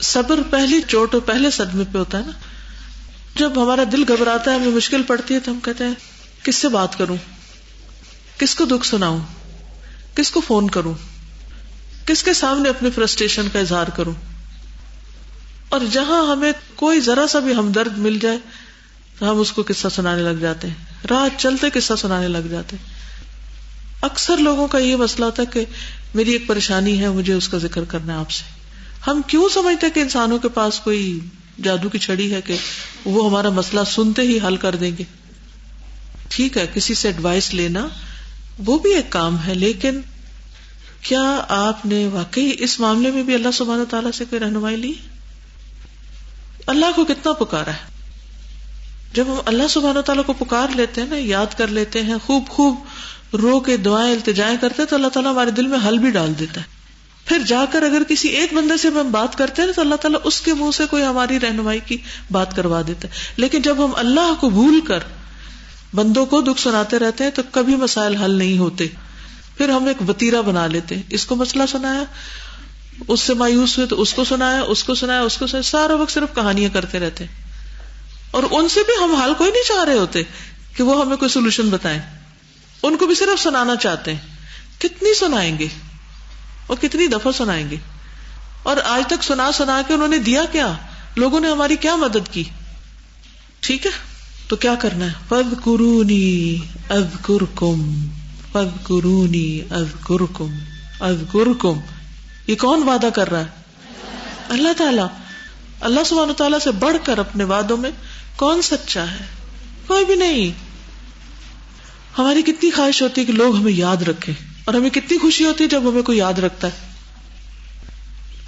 [0.00, 2.32] صبر پہلی چوٹ اور پہلے صدمے پہ ہوتا ہے نا۔
[3.34, 5.94] جب ہمارا دل گھبراتا ہے، ہمیں مشکل پڑتی ہے تو ہم کہتے ہیں،
[6.42, 7.16] کس سے بات کروں؟
[8.38, 9.18] کس کو دکھ سناؤں؟
[10.14, 10.94] کس کو فون کروں؟
[12.06, 14.14] کس کے سامنے اپنے فرسٹریشن کا اظہار کروں؟
[15.68, 18.38] اور جہاں ہمیں کوئی ذرا سا بھی ہمدرد مل جائے
[19.18, 20.74] تو ہم اس کو قصہ سنانے لگ جاتے ہیں۔
[21.10, 22.94] رات چلتے قصہ سنانے لگ جاتے ہیں۔
[24.02, 25.64] اکثر لوگوں کا یہ مسئلہ ہوتا ہے کہ
[26.14, 28.59] میری ایک پریشانی ہے، مجھے اس کا ذکر کرنا ہے آپ سے۔
[29.06, 31.20] ہم کیوں سمجھتے کہ انسانوں کے پاس کوئی
[31.62, 32.56] جادو کی چھڑی ہے کہ
[33.04, 35.04] وہ ہمارا مسئلہ سنتے ہی حل کر دیں گے؟
[36.28, 37.88] ٹھیک ہے، کسی سے ایڈوائس لینا
[38.58, 40.00] وہ بھی ایک کام ہے، لیکن
[41.00, 44.92] کیا آپ نے واقعی اس معاملے میں بھی اللہ سبحانہ تعالیٰ سے کوئی رہنمائی لی؟
[46.66, 48.00] اللہ کو کتنا پکارا ہے؟
[49.14, 52.48] جب ہم اللہ سبحانہ تعالیٰ کو پکار لیتے ہیں نا، یاد کر لیتے ہیں، خوب
[52.48, 52.74] خوب
[53.32, 56.60] رو کے دعائیں التجائیں کرتے تو اللہ تعالیٰ ہمارے دل میں حل بھی ڈال دیتا
[56.60, 56.79] ہے۔
[57.26, 60.20] پھر جا کر اگر کسی ایک بندے سے ہم بات کرتے ہیں تو اللہ تعالیٰ
[60.24, 61.96] اس کے منہ سے کوئی ہماری رہنمائی کی
[62.30, 64.98] بات کروا دیتا ہے۔ لیکن جب ہم اللہ کو بھول کر
[65.94, 68.86] بندوں کو دکھ سناتے رہتے ہیں تو کبھی مسائل حل نہیں ہوتے۔
[69.56, 72.02] پھر ہم ایک وتیرا بنا لیتے ہیں۔ اس کو مسئلہ سنایا،
[73.08, 75.94] اس سے مایوس ہوئے تو اس کو سنایا، اس کو سنایا، اس کو سنایا۔ سارا
[75.94, 77.42] وقت صرف کہانیاں کرتے رہتے ہیں۔
[78.30, 80.22] اور ان سے بھی ہم حال کوئی نہیں چاہ رہے ہوتے
[80.76, 81.98] کہ وہ ہمیں کوئی سولوشن بتائیں۔
[82.82, 84.20] ان کو بھی صرف سنانا چاہتے ہیں۔
[84.78, 85.66] کتنی سنائیں گے؟
[86.70, 87.76] اور کتنی دفعہ سنائیں گے
[88.62, 90.72] اور آج تک سنا سنا کے انہوں نے دیا کیا؟
[91.16, 92.44] لوگوں نے ہماری کیا مدد کی؟
[93.60, 93.90] ٹھیک ہے؟
[94.48, 96.56] تو کیا کرنا ہے؟ پد قرونی
[96.88, 97.04] از
[97.54, 98.06] کم
[98.52, 100.58] پد قرونی از کم
[101.00, 101.16] از
[101.58, 101.78] کم
[102.46, 103.46] یہ کون وعدہ کر رہا ہے؟
[104.48, 105.02] اللہ تعالی۔
[105.80, 107.90] اللہ سبحانہ تعالیٰ سے بڑھ کر اپنے وعدوں میں
[108.36, 109.24] کون سچا ہے؟
[109.86, 110.50] کوئی بھی نہیں۔
[112.18, 115.64] ہماری کتنی خواہش ہوتی ہے کہ لوگ ہمیں یاد رکھیں۔ اور ہمیں کتنی خوشی ہوتی
[115.64, 116.92] ہے جب ہمیں کوئی یاد رکھتا ہے۔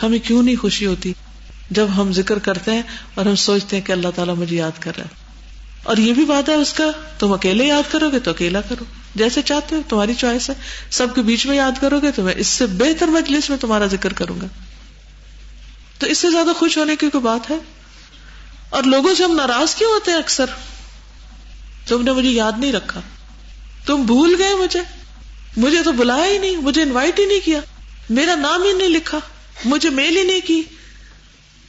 [0.02, 1.12] ہمیں کیوں نہیں خوشی ہوتی
[1.70, 2.82] جب ہم ذکر کرتے ہیں
[3.14, 5.14] اور ہم سوچتے ہیں کہ اللہ تعالیٰ مجھے یاد کر رہا ہے۔
[5.82, 6.84] اور یہ بھی بات ہے اس کا،
[7.18, 10.54] تم اکیلے یاد کرو گے تو اکیلا کرو۔ جیسے چاہتے ہو، تمہاری چوائس ہے۔
[10.90, 13.86] سب کے بیچ میں یاد کرو گے تو میں اس سے بہتر مجلس میں تمہارا
[13.86, 14.46] ذکر کروں گا۔
[15.98, 17.56] تو اس سے زیادہ خوش ہونے کی کوئی بات ہے؟
[18.70, 20.46] اور لوگوں سے ہم ناراض کیوں ہوتے ہیں اکثر؟
[21.86, 23.00] تم نے مجھے یاد نہیں رکھا۔
[23.86, 25.01] تم بھول گئے مجھے۔
[25.56, 27.60] مجھے تو بلایا ہی نہیں، مجھے انوائٹ ہی نہیں کیا۔
[28.10, 29.18] میرا نام ہی نہیں لکھا،
[29.64, 30.62] مجھے میل ہی نہیں کی۔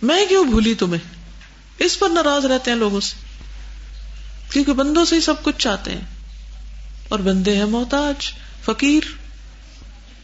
[0.02, 1.14] میں کیوں بھولی تمہیں؟
[1.80, 3.16] اس پر ناراض رہتے ہیں لوگوں سے۔
[4.50, 6.02] کیونکہ بندوں سے ہی سب کچھ چاہتے ہیں۔
[7.10, 8.32] اور بندے ہیں محتاج،
[8.66, 9.04] فقیر۔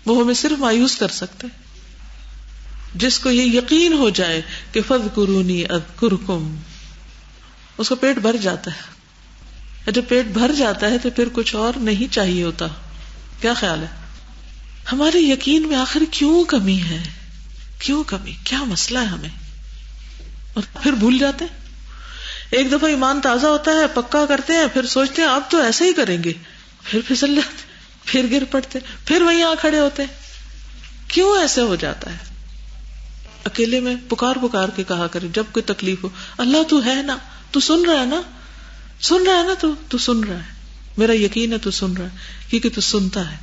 [0.06, 1.48] وہ ہمیں صرف مایوس کر سکتے
[2.96, 4.42] جس کو یہ یقین ہو جائے
[4.72, 6.56] کہ فض قرونی ادکرکم
[7.78, 9.00] اس کو پیٹ بھر جاتا ہے۔
[9.92, 12.66] جب پیٹ بھر جاتا ہے تو پھر کچھ اور نہیں چاہیے ہوتا۔
[13.42, 13.88] کیا خیال ہے؟
[14.92, 17.04] ہمارے یقین میں آخر کیوں کمی ہے؟
[17.80, 19.30] کیوں کمی؟ کیا مسئلہ ہے ہمیں؟
[20.54, 21.60] اور پھر بھول جاتے ہیں؟
[22.52, 25.86] ایک دفعہ ایمان تازہ ہوتا ہے، پکا کرتے ہیں، پھر سوچتے ہیں، اب تو ایسا
[25.86, 26.34] ہی کریں گے۔
[26.84, 27.70] پھر پھسل جاتے
[28.04, 30.04] پھر گر پڑتے پھر وہیں آ کھڑے ہوتے
[31.08, 32.18] کیوں ایسے ہو جاتا ہے؟
[33.44, 37.18] اکیلے میں پکار پکار کے کہا کرے جب کوئی تکلیف ہو، اللہ تو ہے نا،
[37.52, 38.22] تو سن رہا ہے نا؟
[39.02, 40.59] سن رہا ہے نا تو تو سن رہا ہے۔
[41.00, 42.18] میرا یقین ہے تو سن رہا ہے،
[42.50, 43.38] کیونکہ تو سنتا ہے،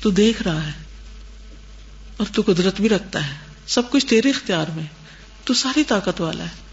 [0.00, 0.72] تو دیکھ رہا ہے،
[2.16, 3.34] اور تو قدرت بھی رکھتا ہے۔
[3.66, 4.84] سب کچھ تیرے اختیار میں
[5.44, 6.70] تو ساری طاقت والا ہے۔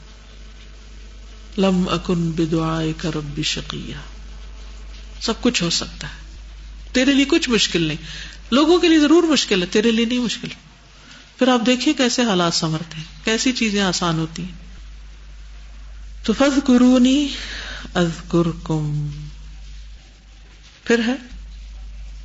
[1.57, 3.95] لم اکن بدعائے کا ربی شقیہ۔
[5.21, 6.39] سب کچھ ہو سکتا ہے۔
[6.91, 7.97] تیرے لیے کچھ مشکل نہیں۔
[8.51, 10.47] لوگوں کے لیے ضرور مشکل ہے، تیرے لیے نہیں مشکل۔
[11.39, 14.67] پھر آپ دیکھیے کیسے حالات سمرتے ہیں، کیسی چیزیں آسان ہوتی ہیں۔
[16.23, 17.27] تو فض قرونی
[17.93, 18.09] از
[20.87, 21.13] پھر ہے۔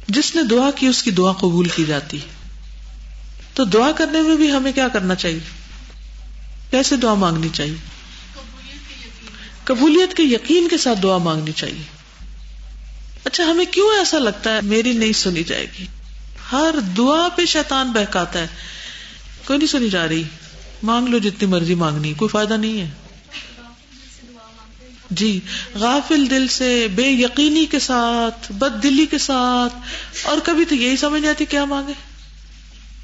[0.09, 2.42] جس نے دعا کی، اس کی دعا قبول کی جاتی۔ ہے
[3.55, 5.38] تو دعا کرنے میں بھی ہمیں کیا کرنا چاہیے؟
[6.70, 7.75] کیسے دعا مانگنی چاہیے؟
[9.64, 11.83] قبولیت کے یقین کے ساتھ دعا مانگنی چاہیے۔
[13.25, 15.87] اچھا ہمیں کیوں ایسا لگتا ہے؟ میری نہیں سنی جائے گی۔
[16.53, 18.46] ہر دعا پہ شیطان بہکاتا ہے۔
[19.44, 20.22] کوئی نہیں سنی جا رہی۔
[20.83, 22.90] مانگ لو جتنی مرضی مانگنی، کوئی فائدہ نہیں ہے۔
[25.12, 25.40] جی
[25.75, 29.75] غافل دل سے، بے یقینی کے ساتھ، بد دلی کے ساتھ۔
[30.22, 31.92] اور کبھی تو یہی سمجھ آتی کیا مانگے۔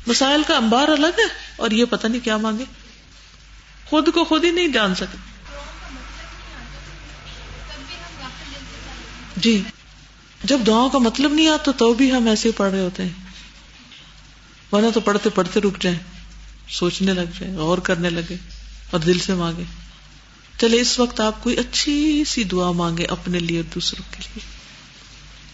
[0.07, 2.65] مسائل کا انبار الگ ہے اور یہ پتہ نہیں کیا مانگے۔
[3.87, 5.19] خود کو خود ہی نہیں جان سکتے۔
[9.37, 9.63] جی
[10.45, 13.25] جب دعاؤں کا مطلب نہیں آتا تو بھی ہم ایسے ہی پڑھ رہے ہوتے ہیں۔
[14.73, 15.99] ورنہ تو پڑھتے پڑھتے رک جائیں،
[16.69, 18.37] سوچنے لگ جائیں اور کرنے لگے
[18.91, 19.88] اور دل سے مانگے۔
[20.59, 24.47] چلے، اس وقت آپ کوئی اچھی سی دعا مانگے اپنے لیے اور دوسروں کے لیے۔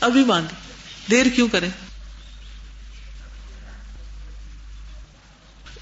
[0.01, 0.55] ابھی مانگے
[1.11, 1.69] دیر کیوں کریں؟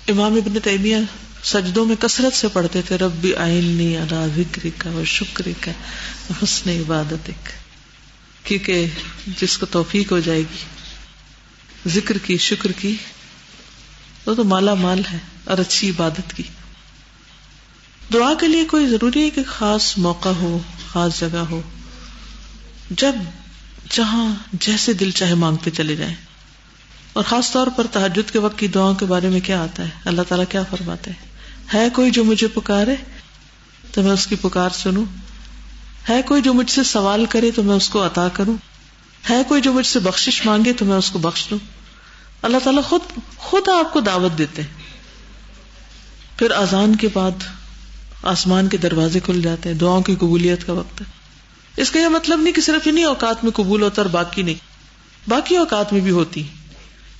[0.09, 0.97] امام ابن تیمیہ
[1.45, 5.71] سجدوں میں کثرت سے پڑھتے تھے، ربی آئینی ادا ذکر کا و شکر کا
[6.43, 7.31] حسن عبادت
[8.43, 8.87] کیونکہ
[9.27, 10.65] جس کو توفیق ہو جائے گی،
[11.87, 12.97] ذکر کی، شکر کی،
[14.27, 16.43] وہ تو مالا مال ہے اور اچھی عبادت کی۔
[18.13, 21.63] دعا کے لیے کوئی ضروری ہے کہ خاص موقع ہو، خاص جگہ ہو؟
[22.91, 23.15] جب
[23.91, 26.15] جہاں جیسے دل چاہے مانگتے چلے جائیں۔
[27.13, 29.89] اور خاص طور پر تحجد کے وقت کی دعاؤں کے بارے میں کیا آتا ہے؟
[30.05, 31.29] اللہ تعالیٰ کیا فرماتے ہیں؟
[31.75, 32.97] ہے کوئی جو مجھے پکارے
[33.93, 35.05] تو میں اس کی پکار سنوں۔
[36.09, 38.57] ہے کوئی جو مجھ سے سوال کرے تو میں اس کو عطا کروں۔
[39.31, 41.59] ہے کوئی جو مجھ سے بخشش مانگے تو میں اس کو بخش دوں۔
[42.43, 43.01] اللہ تعالیٰ خود
[43.37, 44.63] خود آپ کو دعوت دیتے
[46.37, 47.62] پھر آزان کے بعد
[48.23, 51.07] آسمان کے دروازے کھل جاتے ہیں، دعاؤں کی قبولیت کا وقت ہے۔
[51.77, 54.55] اس کا یہ مطلب نہیں کہ صرف انہیں اوقات میں قبول ہوتا اور باقی نہیں،
[55.29, 56.43] باقی اوقات میں بھی ہوتی۔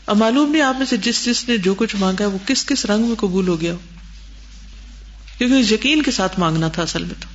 [0.07, 2.67] اب معلوم نہیں آپ میں سے جس جس نے جو کچھ مانگا ہے، وہ کس
[2.67, 3.75] کس رنگ میں قبول ہو گیا
[5.39, 7.29] کیونکہ یقین کے ساتھ مانگنا تھا اصل میں تو۔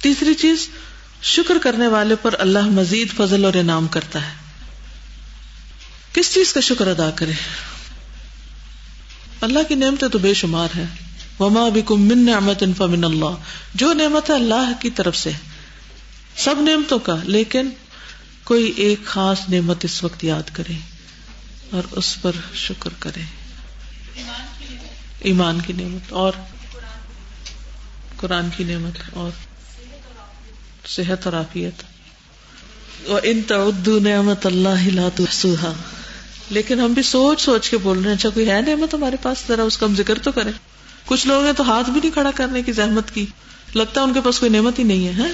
[0.00, 0.68] تیسری چیز،
[1.22, 4.32] شکر کرنے والے پر اللہ مزید فضل اور انعام کرتا ہے۔
[6.12, 7.32] کس چیز کا شکر ادا کرے؟
[9.40, 10.84] اللہ کی نعمتیں تو بے شمار ہے
[11.40, 13.34] وما بکم من نعمت فمن اللہ
[13.74, 15.30] جو نعمت ہے اللہ کی طرف سے
[16.36, 17.68] سب نعمتوں کا، لیکن
[18.44, 20.72] کوئی ایک خاص نعمت اس وقت یاد کرے
[21.70, 23.20] اور اس پر شکر کرے۔
[25.20, 26.32] ایمان کی نعمت اور
[28.16, 29.30] قرآن کی نعمت اور
[30.88, 31.82] صحت اور عافیت۔
[33.22, 35.72] ان تعدو نعمت اللہ لا تحصوها۔
[36.50, 39.38] لیکن ہم بھی سوچ سوچ کے بول رہے ہیں اچھا کوئی ہے نعمت ہمارے پاس؟
[39.48, 40.52] ذرا اس کا ہم ذکر تو کریں۔
[41.06, 43.26] کچھ لوگ ہیں تو ہاتھ بھی نہیں کھڑا کرنے کی زحمت کی۔
[43.74, 45.28] لگتا ہے ان کے پاس کوئی نعمت ہی نہیں ہے ہاں؟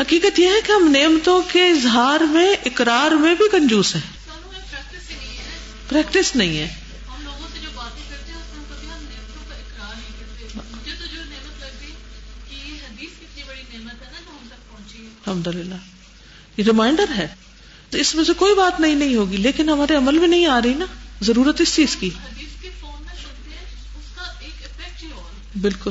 [0.00, 4.02] حقیقت یہ ہے کہ ہم نعمتوں کے اظہار میں، اقرار میں بھی کنجوس ہیں۔
[5.88, 6.74] پریکٹس نہیں ہے۔
[15.26, 15.74] الحمد للہ
[16.56, 17.28] یہ ریمائنڈر ہے۔
[17.90, 20.60] تو اس میں سے کوئی بات نہیں نہیں ہوگی، لیکن ہمارے عمل میں نہیں آ
[20.64, 20.86] رہی نا۔
[21.22, 22.10] ضرورت اس چیز کی۔
[25.56, 25.90] بالکل۔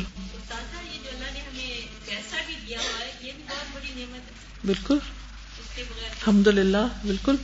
[4.65, 4.97] بالکل۔
[5.78, 7.36] الحمد للہ بالکل۔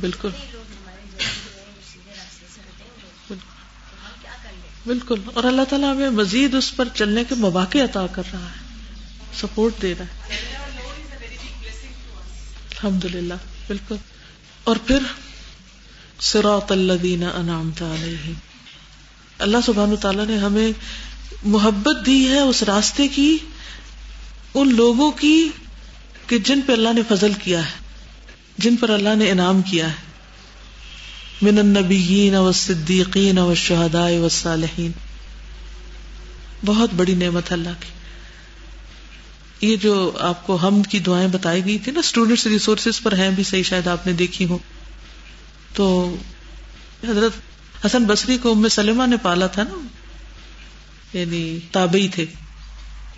[0.00, 0.28] بالکل۔
[4.86, 8.84] بالکل۔ اور اللہ تعالیٰ ہمیں مزید اس پر چلنے کے مواقع عطا کر رہا ہے۔
[9.40, 10.36] سپورٹ دے رہا ہے۔
[12.70, 13.34] الحمد للہ
[13.66, 13.96] بالکل۔
[14.68, 14.98] اور پھر
[16.20, 18.32] سراط الذین انعمت علیہم۔
[19.38, 20.72] اللہ سبحانہ تعالیٰ نے ہمیں
[21.42, 23.38] محبت دی ہے اس راستے کی،
[24.54, 25.48] ان لوگوں کی
[26.26, 27.70] کہ جن پہ اللہ نے فضل کیا ہے،
[28.58, 29.94] جن پر اللہ نے انعام کیا ہے۔
[31.42, 34.92] من النبیین والصدیقین والشہداء والصالحین۔
[36.64, 37.97] بہت بڑی نعمت اللہ کی۔
[39.60, 43.30] یہ جو آپ کو ہم کی دعائیں بتائی گئی تھی نا اسٹوڈینٹس ریسورسز پر ہیں،
[43.30, 44.58] بھی صحیح شاید آپ نے دیکھی ہو
[45.74, 46.16] تو
[47.08, 47.32] حضرت
[47.86, 49.86] حسن بصری کو ام سلمہ نے پالا تھا نا
[51.18, 52.26] یعنی تابعی تھے۔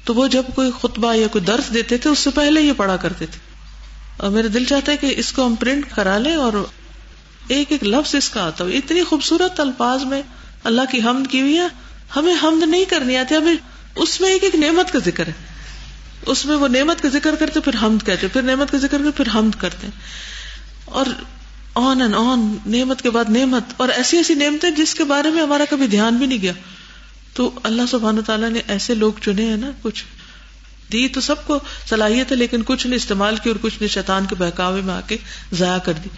[0.05, 2.96] تو وہ جب کوئی خطبہ یا کوئی درس دیتے تھے، اس سے پہلے یہ پڑھا
[2.96, 3.38] کرتے تھے۔
[4.16, 6.53] اور میرا دل چاہتا ہے کہ اس کو ہم پرنٹ کرا لیں اور
[7.48, 10.22] ایک ایک لفظ اس کا آتا ہو۔ اتنی خوبصورت الفاظ میں
[10.64, 11.66] اللہ کی حمد کی ہوئی ہے
[12.16, 13.55] ہمیں حمد نہیں کرنی آتی، ہمیں
[13.96, 15.33] اس میں ایک ایک نعمت کا ذکر ہے۔
[16.26, 19.24] اس میں وہ نعمت کا ذکر کرتے پھر حمد کہتے پھر نعمت کا ذکر کرتے
[19.24, 19.87] پھر حمد کرتے
[20.85, 21.06] اور
[21.74, 25.42] آن اینڈ آن نعمت کے بعد نعمت۔ اور ایسی ایسی نعمتیں جس کے بارے میں
[25.42, 26.52] ہمارا کبھی دھیان بھی نہیں گیا۔
[27.35, 30.04] تو اللہ سبحان تعالیٰ نے ایسے لوگ چنے ہیں نا، کچھ
[30.92, 31.59] دی تو سب کو
[31.90, 35.00] صلاحیت ہے، لیکن کچھ نے استعمال کی اور کچھ نے شیطان کے بہکاوے میں آ
[35.00, 35.16] کے
[35.52, 36.09] ضائع کر دی۔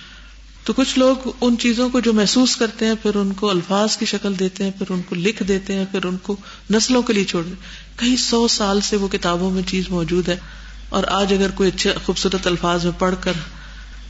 [0.65, 4.07] تو کچھ لوگ ان چیزوں کو جو محسوس کرتے ہیں، پھر ان کو الفاظ کی
[4.07, 6.37] شکل دیتے ہیں، پھر ان کو لکھ دیتے ہیں، پھر ان کو
[6.71, 10.37] نسلوں کے لیے چھوڑ دیتے کئی سو سال سے وہ کتابوں میں چیز موجود ہے
[10.88, 13.33] اور آج اگر کوئی اچھے خوبصورت الفاظ میں پڑھ کر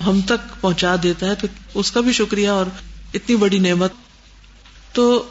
[0.07, 2.67] ہم تک پہنچا دیتا ہے تو اس کا بھی شکریہ اور
[3.15, 3.93] اتنی بڑی نعمت۔
[4.93, 5.25] تو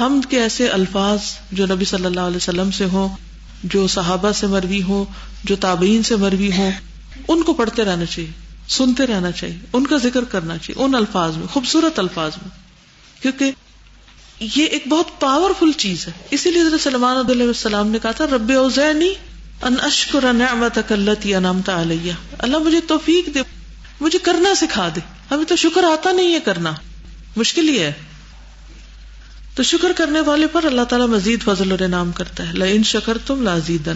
[0.00, 1.18] ہم کے ایسے الفاظ
[1.52, 3.08] جو نبی صلی اللہ علیہ وسلم سے ہوں،
[3.62, 5.04] جو صحابہ سے مروی ہوں،
[5.44, 6.72] جو تابعین سے مروی ہوں،
[7.28, 8.30] ان کو پڑھتے رہنا چاہیے،
[8.68, 12.50] سنتے رہنا چاہیے، ان کا ذکر کرنا چاہیے، ان الفاظ میں، خوبصورت الفاظ میں۔
[13.22, 13.52] کیونکہ
[14.56, 18.24] یہ ایک بہت پاورفل چیز ہے۔ اسی لیے حضرت سلمان علیہ السلام نے کہا تھا،
[18.26, 19.14] رب اوزینی
[19.62, 23.42] ان اشکر نعمتک اللتی انعمت علیہ۔ اللہ مجھے توفیق دے،
[24.00, 25.00] مجھے کرنا سکھا دے۔
[25.30, 26.72] ہمیں تو شکر آتا نہیں ہے کرنا۔
[27.36, 27.92] مشکل ہی ہے۔
[29.54, 33.18] تو شکر کرنے والے پر اللہ تعالیٰ مزید فضل اور انعام کرتا ہے۔ لئن شکر
[33.26, 33.88] تم لازید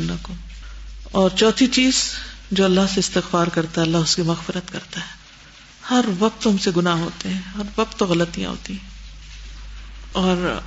[1.13, 1.95] اور چوتھی چیز
[2.51, 5.17] جو اللہ سے استغفار کرتا ہے، اللہ اس کی مغفرت کرتا ہے۔
[5.91, 8.96] ہر وقت ہم سے گناہ ہوتے ہیں، ہر وقت تو غلطیاں ہوتی ہیں۔
[10.17, 10.59] اور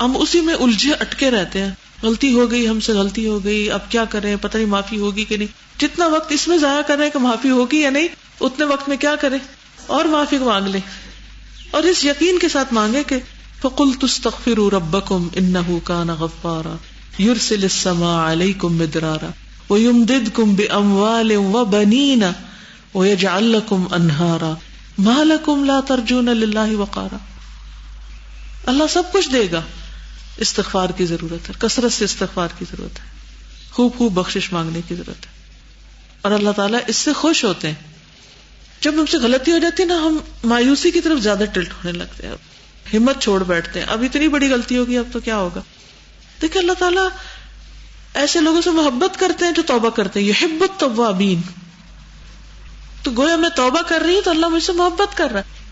[0.00, 1.70] ہم اسی میں الجھے اٹکے رہتے ہیں۔
[2.02, 5.24] غلطی ہو گئی، ہم سے غلطی ہو گئی، اب کیا کریں؟ پتہ نہیں معافی ہوگی
[5.24, 8.08] کہ نہیں۔ جتنا وقت اس میں ضائع کر رہے کہ معافی ہوگی یا نہیں،
[8.40, 9.38] اتنے وقت میں کیا کریں؟
[9.86, 10.80] اور معافی مانگ لیں۔
[11.70, 13.18] اور اس یقین کے ساتھ مانگے کہ
[13.62, 16.76] فکل تستغفر ربکم انه کان غفارا۔
[17.22, 19.30] یرسل السماء علیکم مدرارا۔
[19.70, 22.22] ويمددكم بأموال وبنين
[22.94, 24.54] ويجعل لكم أنهارا۔
[24.98, 27.16] ما لكم لا ترجون لله وقارا۔
[28.66, 29.60] اللہ سب کچھ دے گا۔
[30.36, 33.04] استغفار کی ضرورت ہے۔ کثرت سے استغفار کی ضرورت ہے۔
[33.70, 35.30] خوب خوب بخشش مانگنے کی ضرورت ہے۔
[36.22, 37.74] اور اللہ تعالیٰ اس سے خوش ہوتے ہیں۔
[38.80, 41.92] جب ہم سے غلطی ہو جاتی ہے نا، ہم مایوسی کی طرف زیادہ ٹلٹ ہونے
[41.92, 42.34] لگتے ہیں۔
[42.96, 45.60] ہمت چھوڑ بیٹھتے ہیں۔ اب اتنی بڑی غلطی ہوگی، اب تو کیا ہوگا؟
[46.42, 47.08] دیکھیں اللہ تعالیٰ
[48.14, 51.40] ایسے لوگوں سے محبت کرتے ہیں جو توبہ کرتے ہیں۔ یہ ہبت طوابین
[53.02, 55.62] تو گویا میں توبہ کر رہی ہوں تو اللہ مجھ سے محبت کر رہا ہے۔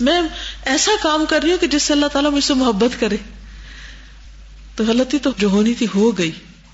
[0.00, 0.22] میں
[0.64, 3.16] ایسا کام کر رہی ہوں کہ جس سے اللہ تعالیٰ مجھ سے محبت کرے۔
[4.76, 6.30] تو غلطی تو جو ہونی تھی ہو گئی۔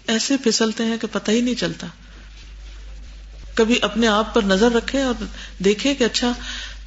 [0.07, 1.87] ایسے پھسلتے ہیں کہ پتہ ہی نہیں چلتا۔
[3.55, 5.25] کبھی اپنے آپ پر نظر رکھے اور
[5.65, 6.33] دیکھے کہ اچھا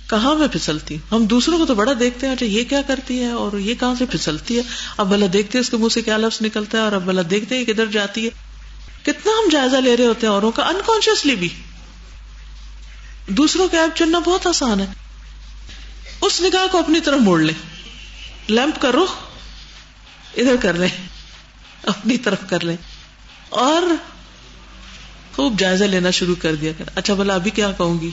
[0.10, 3.20] کہاں میں پھسلتی ہوں؟ ہم دوسروں کو تو بڑا دیکھتے ہیں اچھا یہ کیا کرتی
[3.20, 4.64] ہے اور یہ کہاں سے پھسلتی ہے؟
[4.98, 7.22] اب بلا دیکھتے ہیں، اس کے منہ سے کیا لفظ نکلتا ہے اور اب بلا
[7.30, 8.30] دیکھتے ہیں کدھر جاتی ہے۔
[9.04, 11.50] کتنا ہم جائزہ لے رہے ہوتے ہیں، اوروں کا انکانشیسلی بھی۔
[13.28, 14.86] دوسروں کے ایپ چننا بہت آسان ہے۔
[16.22, 17.54] اس نگاہ کو اپنی طرف موڑ لیں
[18.48, 19.16] لیمپ کا رخ
[20.38, 21.08] ادھر کر لیں
[21.84, 22.78] اپنی طرف کر لیں
[23.50, 23.82] اور
[25.36, 28.10] خوب جائزہ لینا شروع کر دیا کر۔ اچھا بلا ابھی کیا کہوں گی؟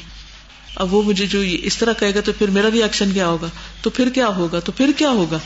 [0.76, 3.46] اب وہ مجھے جو اس طرح کہے گا تو پھر میرا بھی ایکشن کیا ہوگا؟
[3.82, 5.38] تو پھر کیا ہوگا؟ تو پھر کیا ہوگا؟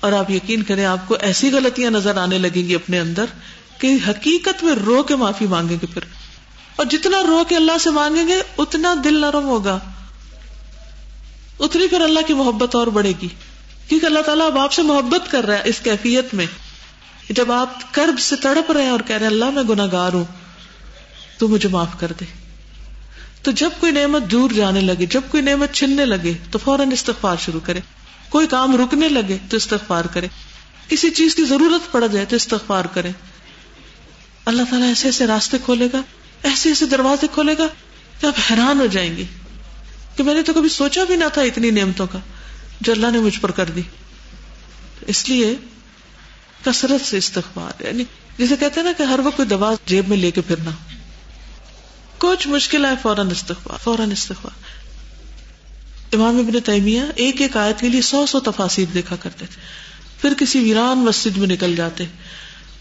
[0.00, 3.24] اور آپ یقین کریں آپ کو ایسی غلطیاں نظر آنے لگیں گی اپنے اندر
[3.78, 6.04] کہ حقیقت میں رو کے معافی مانگیں گے پھر۔
[6.76, 9.78] اور جتنا رو کے اللہ سے مانگیں گے، اتنا دل نرم ہوگا۔
[11.60, 13.28] اتنی پھر اللہ کی محبت اور بڑھے گی۔
[13.88, 16.46] کیونکہ اللہ تعالیٰ اب آپ سے محبت کر رہا ہے اس کیفیت میں۔
[17.30, 20.24] جب آپ کرب سے تڑپ رہے ہیں اور کہہ رہے ہیں، اللہ میں گناگار ہوں،
[21.38, 22.24] تو مجھے معاف کر دے۔
[23.42, 27.36] تو جب کوئی نعمت دور جانے لگے، جب کوئی نعمت چھننے لگے، تو فوراً استغفار
[27.40, 27.80] شروع کرے۔
[28.28, 30.28] کوئی کام رکنے لگے، تو استغفار کرے۔
[30.88, 33.10] کسی چیز کی ضرورت پڑ جائے، تو استغفار کرے۔
[34.44, 36.00] اللہ تعالیٰ ایسے ایسے راستے کھولے گا،
[36.42, 37.66] ایسے ایسے دروازے کھولے گا
[38.20, 39.24] کہ آپ حیران ہو جائیں گے۔
[40.16, 42.18] کہ میں نے تو کبھی سوچا بھی نہ تھا اتنی نعمتوں کا،
[42.80, 43.82] جو اللہ نے مجھ پر کر دی۔
[45.06, 45.54] اس لیے
[46.64, 48.04] کثرت سے استغفار یعنی
[48.38, 50.70] جسے کہتے ہیں نا کہ ہر وقت کوئی دوا جیب میں لے کے پھرنا۔
[52.18, 54.84] کچھ مشکل ہے فوراً استغفار فوراً استغفار۔
[56.14, 59.60] امام ابن تیمیہ ایک ایک آیت کے لیے سو سو تفاصیر دیکھا کرتے تھے۔
[60.20, 62.04] پھر کسی ویران مسجد میں نکل جاتے۔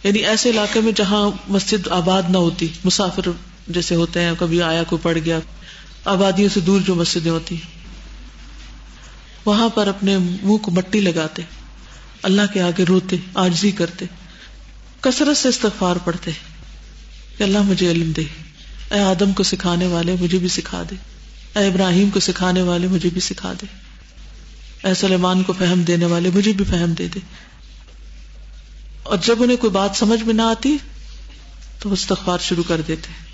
[0.04, 3.30] یعنی ایسے علاقے میں جہاں مسجد آباد نہ ہوتی، مسافر
[3.68, 5.40] جیسے ہوتے ہیں، کبھی آیا کوئی پڑ گیا۔
[6.06, 7.56] آبادیوں سے دور جو مسجدیں ہوتی
[9.46, 11.42] وہاں پر اپنے منہ کو مٹی لگاتے،
[12.24, 14.06] اللہ کے آگے روتے آجزی کرتے،
[15.02, 16.32] کثرت سے استغفار پڑھتے،
[17.38, 18.22] کہ اللہ مجھے علم دے،
[18.92, 20.96] اے آدم کو سکھانے والے مجھے بھی سکھا دے،
[21.60, 23.66] اے ابراہیم کو سکھانے والے مجھے بھی سکھا دے،
[24.88, 27.20] اے سلیمان کو فہم دینے والے مجھے بھی فہم دے دے۔
[29.04, 30.78] اور جب انہیں کوئی بات سمجھ میں نہ آتی،
[31.80, 33.33] تو استغفار شروع کر دیتے۔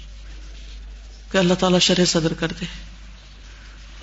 [1.32, 2.66] کہ اللہ تعالیٰ شرح صدر کر دے۔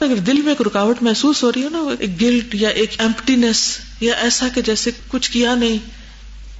[0.00, 3.78] اگر دل میں ایک رکاوٹ محسوس ہو رہی ہے نا، ایک گلٹ یا ایک ایمپٹینس
[4.00, 5.78] یا ایسا کہ جیسے کچھ کیا نہیں،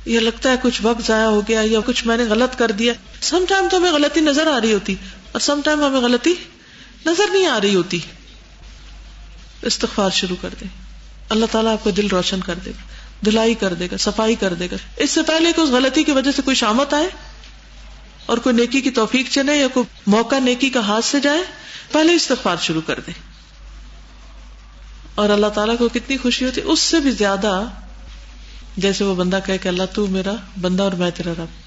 [0.05, 2.93] یا لگتا ہے کچھ وقت ضائع ہو گیا یا کچھ میں نے غلط کر دیا
[3.23, 4.95] سم ٹائم تو ہمیں غلطی نظر آ رہی ہوتی
[5.33, 6.35] اور سم ٹائم ہمیں غلطی
[7.07, 7.99] نظر نہیں آ رہی ہوتی۔
[9.63, 10.65] استغفار شروع کر دے۔
[11.29, 12.83] اللہ تعالیٰ آپ کا دل روشن کر دے گا،
[13.27, 16.13] دلائی کر دے گا، صفائی کر دے گا۔ اس سے پہلے کہ اس غلطی کی
[16.13, 17.09] وجہ سے کوئی شامت آئے
[18.27, 21.43] اور کوئی نیکی کی توفیق چلے یا کوئی موقع نیکی کا ہاتھ سے جائے،
[21.93, 23.13] پہلے استغفار شروع کر دے
[25.15, 27.65] اور اللہ تعالیٰ کو کتنی خوشی ہوتی، اس سے بھی زیادہ
[28.77, 31.67] جیسے وہ بندہ کہے کہ اللہ تو میرا بندہ اور میں تیرا رب۔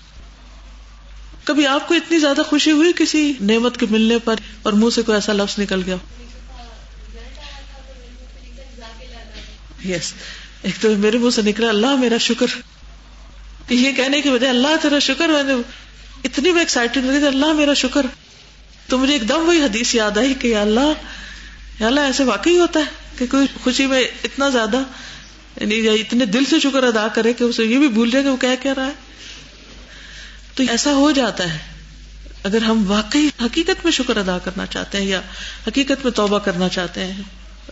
[1.43, 5.01] کبھی آپ کو اتنی زیادہ خوشی ہوئی کسی نعمت کے ملنے پر اور منہ سے
[5.01, 5.95] کوئی ایسا لفظ نکل گیا؟
[9.85, 10.13] یس
[10.61, 12.45] ایک تو میرے منہ سے نکلا، اللہ میرا شکر۔
[13.69, 15.53] یہ کہنے کی وجہ اللہ تیرا شکر، میں نے
[16.23, 18.05] اتنی میں ایکسائٹیڈ ہوئی اللہ میرا شکر۔
[18.87, 20.93] تو مجھے ایک دم وہی حدیث یاد آئی کہ اللہ،
[21.79, 22.85] یا اللہ ایسے واقعی ہوتا ہے
[23.17, 24.83] کہ کوئی خوشی میں اتنا زیادہ
[25.61, 28.37] یعنی اتنے دل سے شکر ادا کرے کہ اسے یہ بھی بھول جائے کہ وہ
[28.37, 28.91] کیا کہہ رہا ہے۔
[30.55, 31.57] تو ایسا ہو جاتا ہے۔
[32.43, 35.21] اگر ہم واقعی حقیقت میں شکر ادا کرنا چاہتے ہیں یا
[35.67, 37.21] حقیقت میں توبہ کرنا چاہتے ہیں،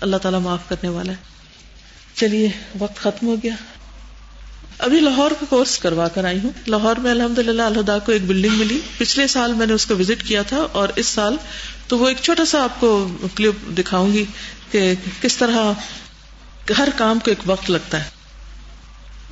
[0.02, 1.18] اللہ تعالیٰ معاف کرنے والا ہے۔
[2.16, 3.56] چلیے، وقت ختم ہو گیا۔
[4.80, 8.21] ابھی لاہور کا کورس کروا کر آئی ہوں۔ لاہور میں الحمد للہ اللہ کو ایک
[8.25, 11.36] بلڈنگ ملی۔ پچھلے سال میں نے اس کو وزٹ کیا تھا اور اس سال
[11.88, 14.25] تو وہ ایک چھوٹا سا آپ کو کلپ دکھاؤں گی
[14.71, 15.73] کہ کس طرح
[16.78, 18.09] ہر کام کو ایک وقت لگتا ہے۔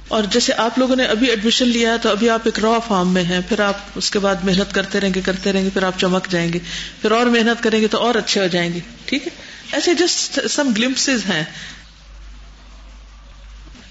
[0.07, 3.13] اور جیسے آپ لوگوں نے ابھی ایڈمیشن لیا ہے تو ابھی آپ ایک را فارم
[3.13, 5.83] میں ہیں۔ پھر آپ اس کے بعد محنت کرتے رہیں گے، کرتے رہیں گے، پھر
[5.83, 6.59] آپ چمک جائیں گے۔
[7.01, 9.31] پھر اور محنت کریں گے تو اور اچھے ہو جائیں گے۔ ٹھیک ہے؟
[9.71, 11.43] ایسے جسٹ سم گلمس ہیں۔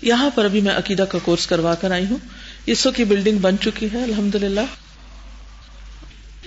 [0.04, 2.16] یہاں پر ابھی میں عقیدہ کا کورس کروا کر آئی ہوں۔
[2.66, 4.60] اس کی بلڈنگ بن چکی ہے الحمد للہ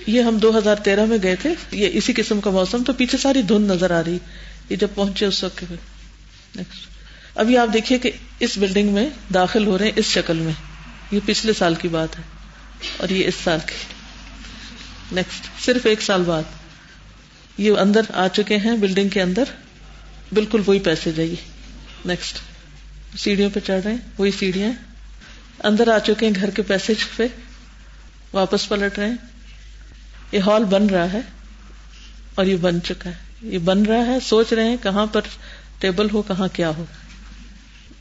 [0.06, 3.18] یہ ہم دو ہزار تیرہ میں گئے تھے۔ یہ اسی قسم کا موسم، تو پیچھے
[3.18, 4.18] ساری دھند نظر آ رہی۔
[4.68, 5.64] یہ جب پہنچے اس وقت
[7.34, 10.52] ابھی آپ دیکھیے کہ اس بلڈنگ میں داخل ہو رہے ہیں، اس شکل میں۔
[11.10, 12.22] یہ پچھلے سال کی بات ہے
[12.96, 13.94] اور یہ اس سال کی۔
[15.12, 16.42] نیکسٹ صرف ایک سال بعد۔
[17.58, 19.44] یہ اندر آ چکے ہیں، بلڈنگ کے اندر۔
[20.32, 21.36] بالکل وہی پیسے جائیے۔
[22.04, 22.38] نیکسٹ
[23.16, 24.72] سیڑھیوں پہ چڑھ رہے ہیں، وہی سیڑھیاں
[25.64, 27.26] اندر آ چکے ہیں، گھر کے پیسے پہ۔
[28.32, 29.16] واپس پلٹ رہے ہیں۔
[30.32, 31.20] یہ ہال بن رہا ہے
[32.34, 35.20] اور یہ بن چکا ہے۔ یہ بن رہا ہے، سوچ رہے ہیں کہاں پر
[35.78, 36.84] ٹیبل ہو، کہاں کیا ہو۔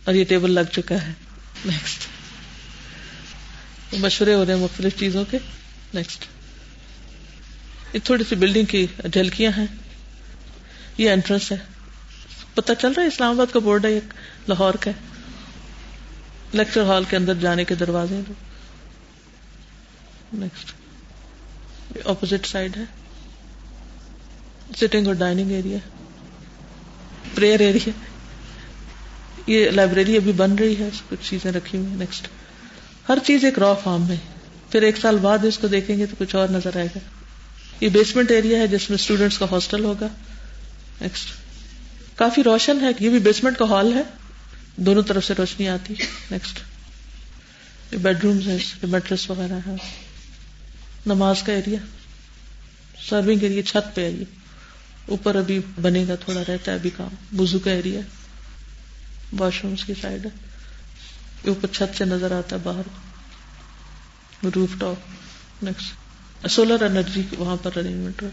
[0.04, 1.14] اور یہ ٹیبل لگ چکا ہے۔
[1.66, 2.00] نیکسٹ
[3.94, 5.38] مشورے ہو رہے ہیں مختلف چیزوں کے۔
[5.94, 6.26] نیکسٹ
[7.94, 9.66] یہ تھوڑی سی بلڈنگ کی جھلکیاں ہیں۔
[10.98, 11.58] یہ انٹرنس ہے۔
[12.54, 14.00] پتہ چل رہا ہے، اسلام آباد کا بورڈ ہے
[14.50, 14.92] لاہور کا
[16.54, 18.22] لیکچر ہال کے اندر جانے کے دروازے
[20.34, 20.72] نیکسٹ
[22.06, 22.84] اپوزٹ سائڈ ہے۔
[24.78, 25.78] سٹنگ اور ڈائننگ ایریا
[27.36, 27.90] پریئر ایریا
[29.48, 32.28] یہ لائبریری ابھی بن رہی ہے۔ کچھ چیزیں رکھی ہوئی نیکسٹ
[33.10, 34.16] ہر چیز ایک را فارم میں۔
[34.72, 37.00] پھر ایک سال بعد اس کو دیکھیں گے تو کچھ اور نظر آئے گا۔
[37.82, 40.08] یہ بیسمنٹ ایریا ہے جس میں اسٹوڈینٹس کا ہاسٹل ہوگا۔
[41.02, 41.30] نیکسٹ
[42.16, 44.04] کافی روشن ہے۔ یہ بھی بیسمنٹ کا ہال ہے۔
[44.78, 45.94] دونوں طرف سے روشنی آتی
[46.32, 46.60] نیکسٹ
[48.02, 49.76] بیڈ روم ہے میٹرس وغیرہ ہے
[51.06, 51.80] نماز کا ایریا
[53.10, 54.24] سرونگ ایریا چھت پہ آئیے
[55.06, 57.16] اوپر ابھی بنے گا تھوڑا رہتا ہے ابھی کام.
[57.32, 58.02] بزو کا ایریا
[59.40, 60.30] واش روم کی سائڈ ہے.
[61.48, 64.46] اوپر چھت سے نظر آتا ہے باہر.
[64.56, 68.30] روف ٹاپ نیکسٹ سولر انرجی وہاں پر ارینجمنٹ ہو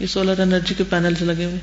[0.00, 1.58] یہ سولر انرجی کے پینل لگے ہوئے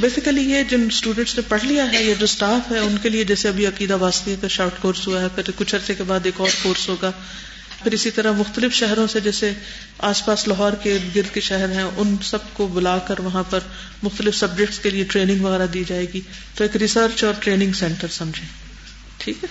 [0.00, 3.24] بیسیکلی یہ جن اسٹوڈینٹس نے پڑھ لیا ہے، یہ جو اسٹاف ہے، ان کے لیے
[3.24, 6.34] جیسے ابھی عقیدہ واسطے کا شارٹ کورس ہوا ہے، پھر کچھ عرصے کے بعد ایک
[6.36, 7.10] اور کورس ہوگا۔
[7.82, 9.52] پھر اسی طرح مختلف شہروں سے جیسے
[9.98, 13.58] آس پاس لاہور کے گرد کے شہر ہیں، ان سب کو بلا کر وہاں پر
[14.02, 16.20] مختلف سبجیکٹس کے لیے ٹریننگ وغیرہ دی جائے گی۔
[16.54, 18.46] تو ایک ریسرچ اور ٹریننگ سینٹر سمجھے
[19.18, 19.48] ٹھیک ہے؟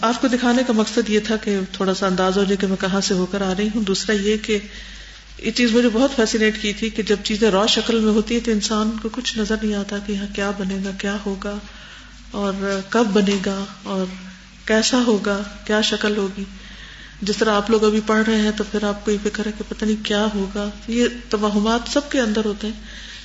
[0.00, 2.76] آپ کو دکھانے کا مقصد یہ تھا کہ تھوڑا سا انداز ہو جائے کہ میں
[2.80, 4.58] کہاں سے ہو کر آ رہی ہوں۔ دوسرا یہ کہ
[5.38, 8.40] یہ چیز مجھے بہت فیسینیٹ کی تھی کہ جب چیزیں را شکل میں ہوتی ہے
[8.40, 11.58] تو انسان کو کچھ نظر نہیں آتا کہ یہاں کیا بنے گا، کیا ہوگا،
[12.30, 14.04] اور کب بنے گا، اور
[14.66, 16.44] کیسا ہوگا، کیا شکل ہوگی۔
[17.22, 19.52] جس طرح آپ لوگ ابھی پڑھ رہے ہیں تو پھر آپ کو یہ فکر ہے
[19.58, 22.80] کہ پتہ نہیں کیا ہوگا۔ یہ توہمات سب کے اندر ہوتے ہیں،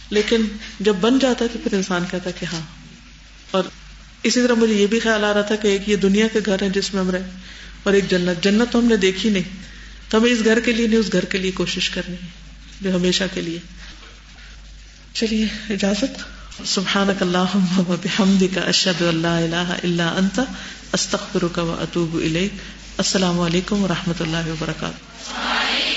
[0.10, 0.42] لیکن
[0.80, 2.62] جب بن جاتا ہے تو پھر انسان کہتا ہے کہ ہاں۔
[3.52, 3.64] اور
[4.24, 6.62] اسی طرح مجھے یہ بھی خیال آ رہا تھا کہ ایک یہ دنیا کے گھر
[6.62, 7.30] ہے جس میں ہم رہے،
[7.84, 9.58] اور ایک جنت۔ جنت تو ہم نے دیکھی نہیں۔
[10.10, 12.28] تو ہمیں اس گھر کے لیے نہیں، اس گھر کے لیے کوشش کرنی ہے،
[12.82, 13.60] جو ہمیشہ کے لیے۔
[15.14, 20.40] چلیے، اجازت۔ سبحان کا اشد اللہ اللہ اللہ انت
[20.92, 22.16] استخر کا اطوب
[22.98, 25.89] السلام علیکم و رحمۃ اللہ وبرکاتہ۔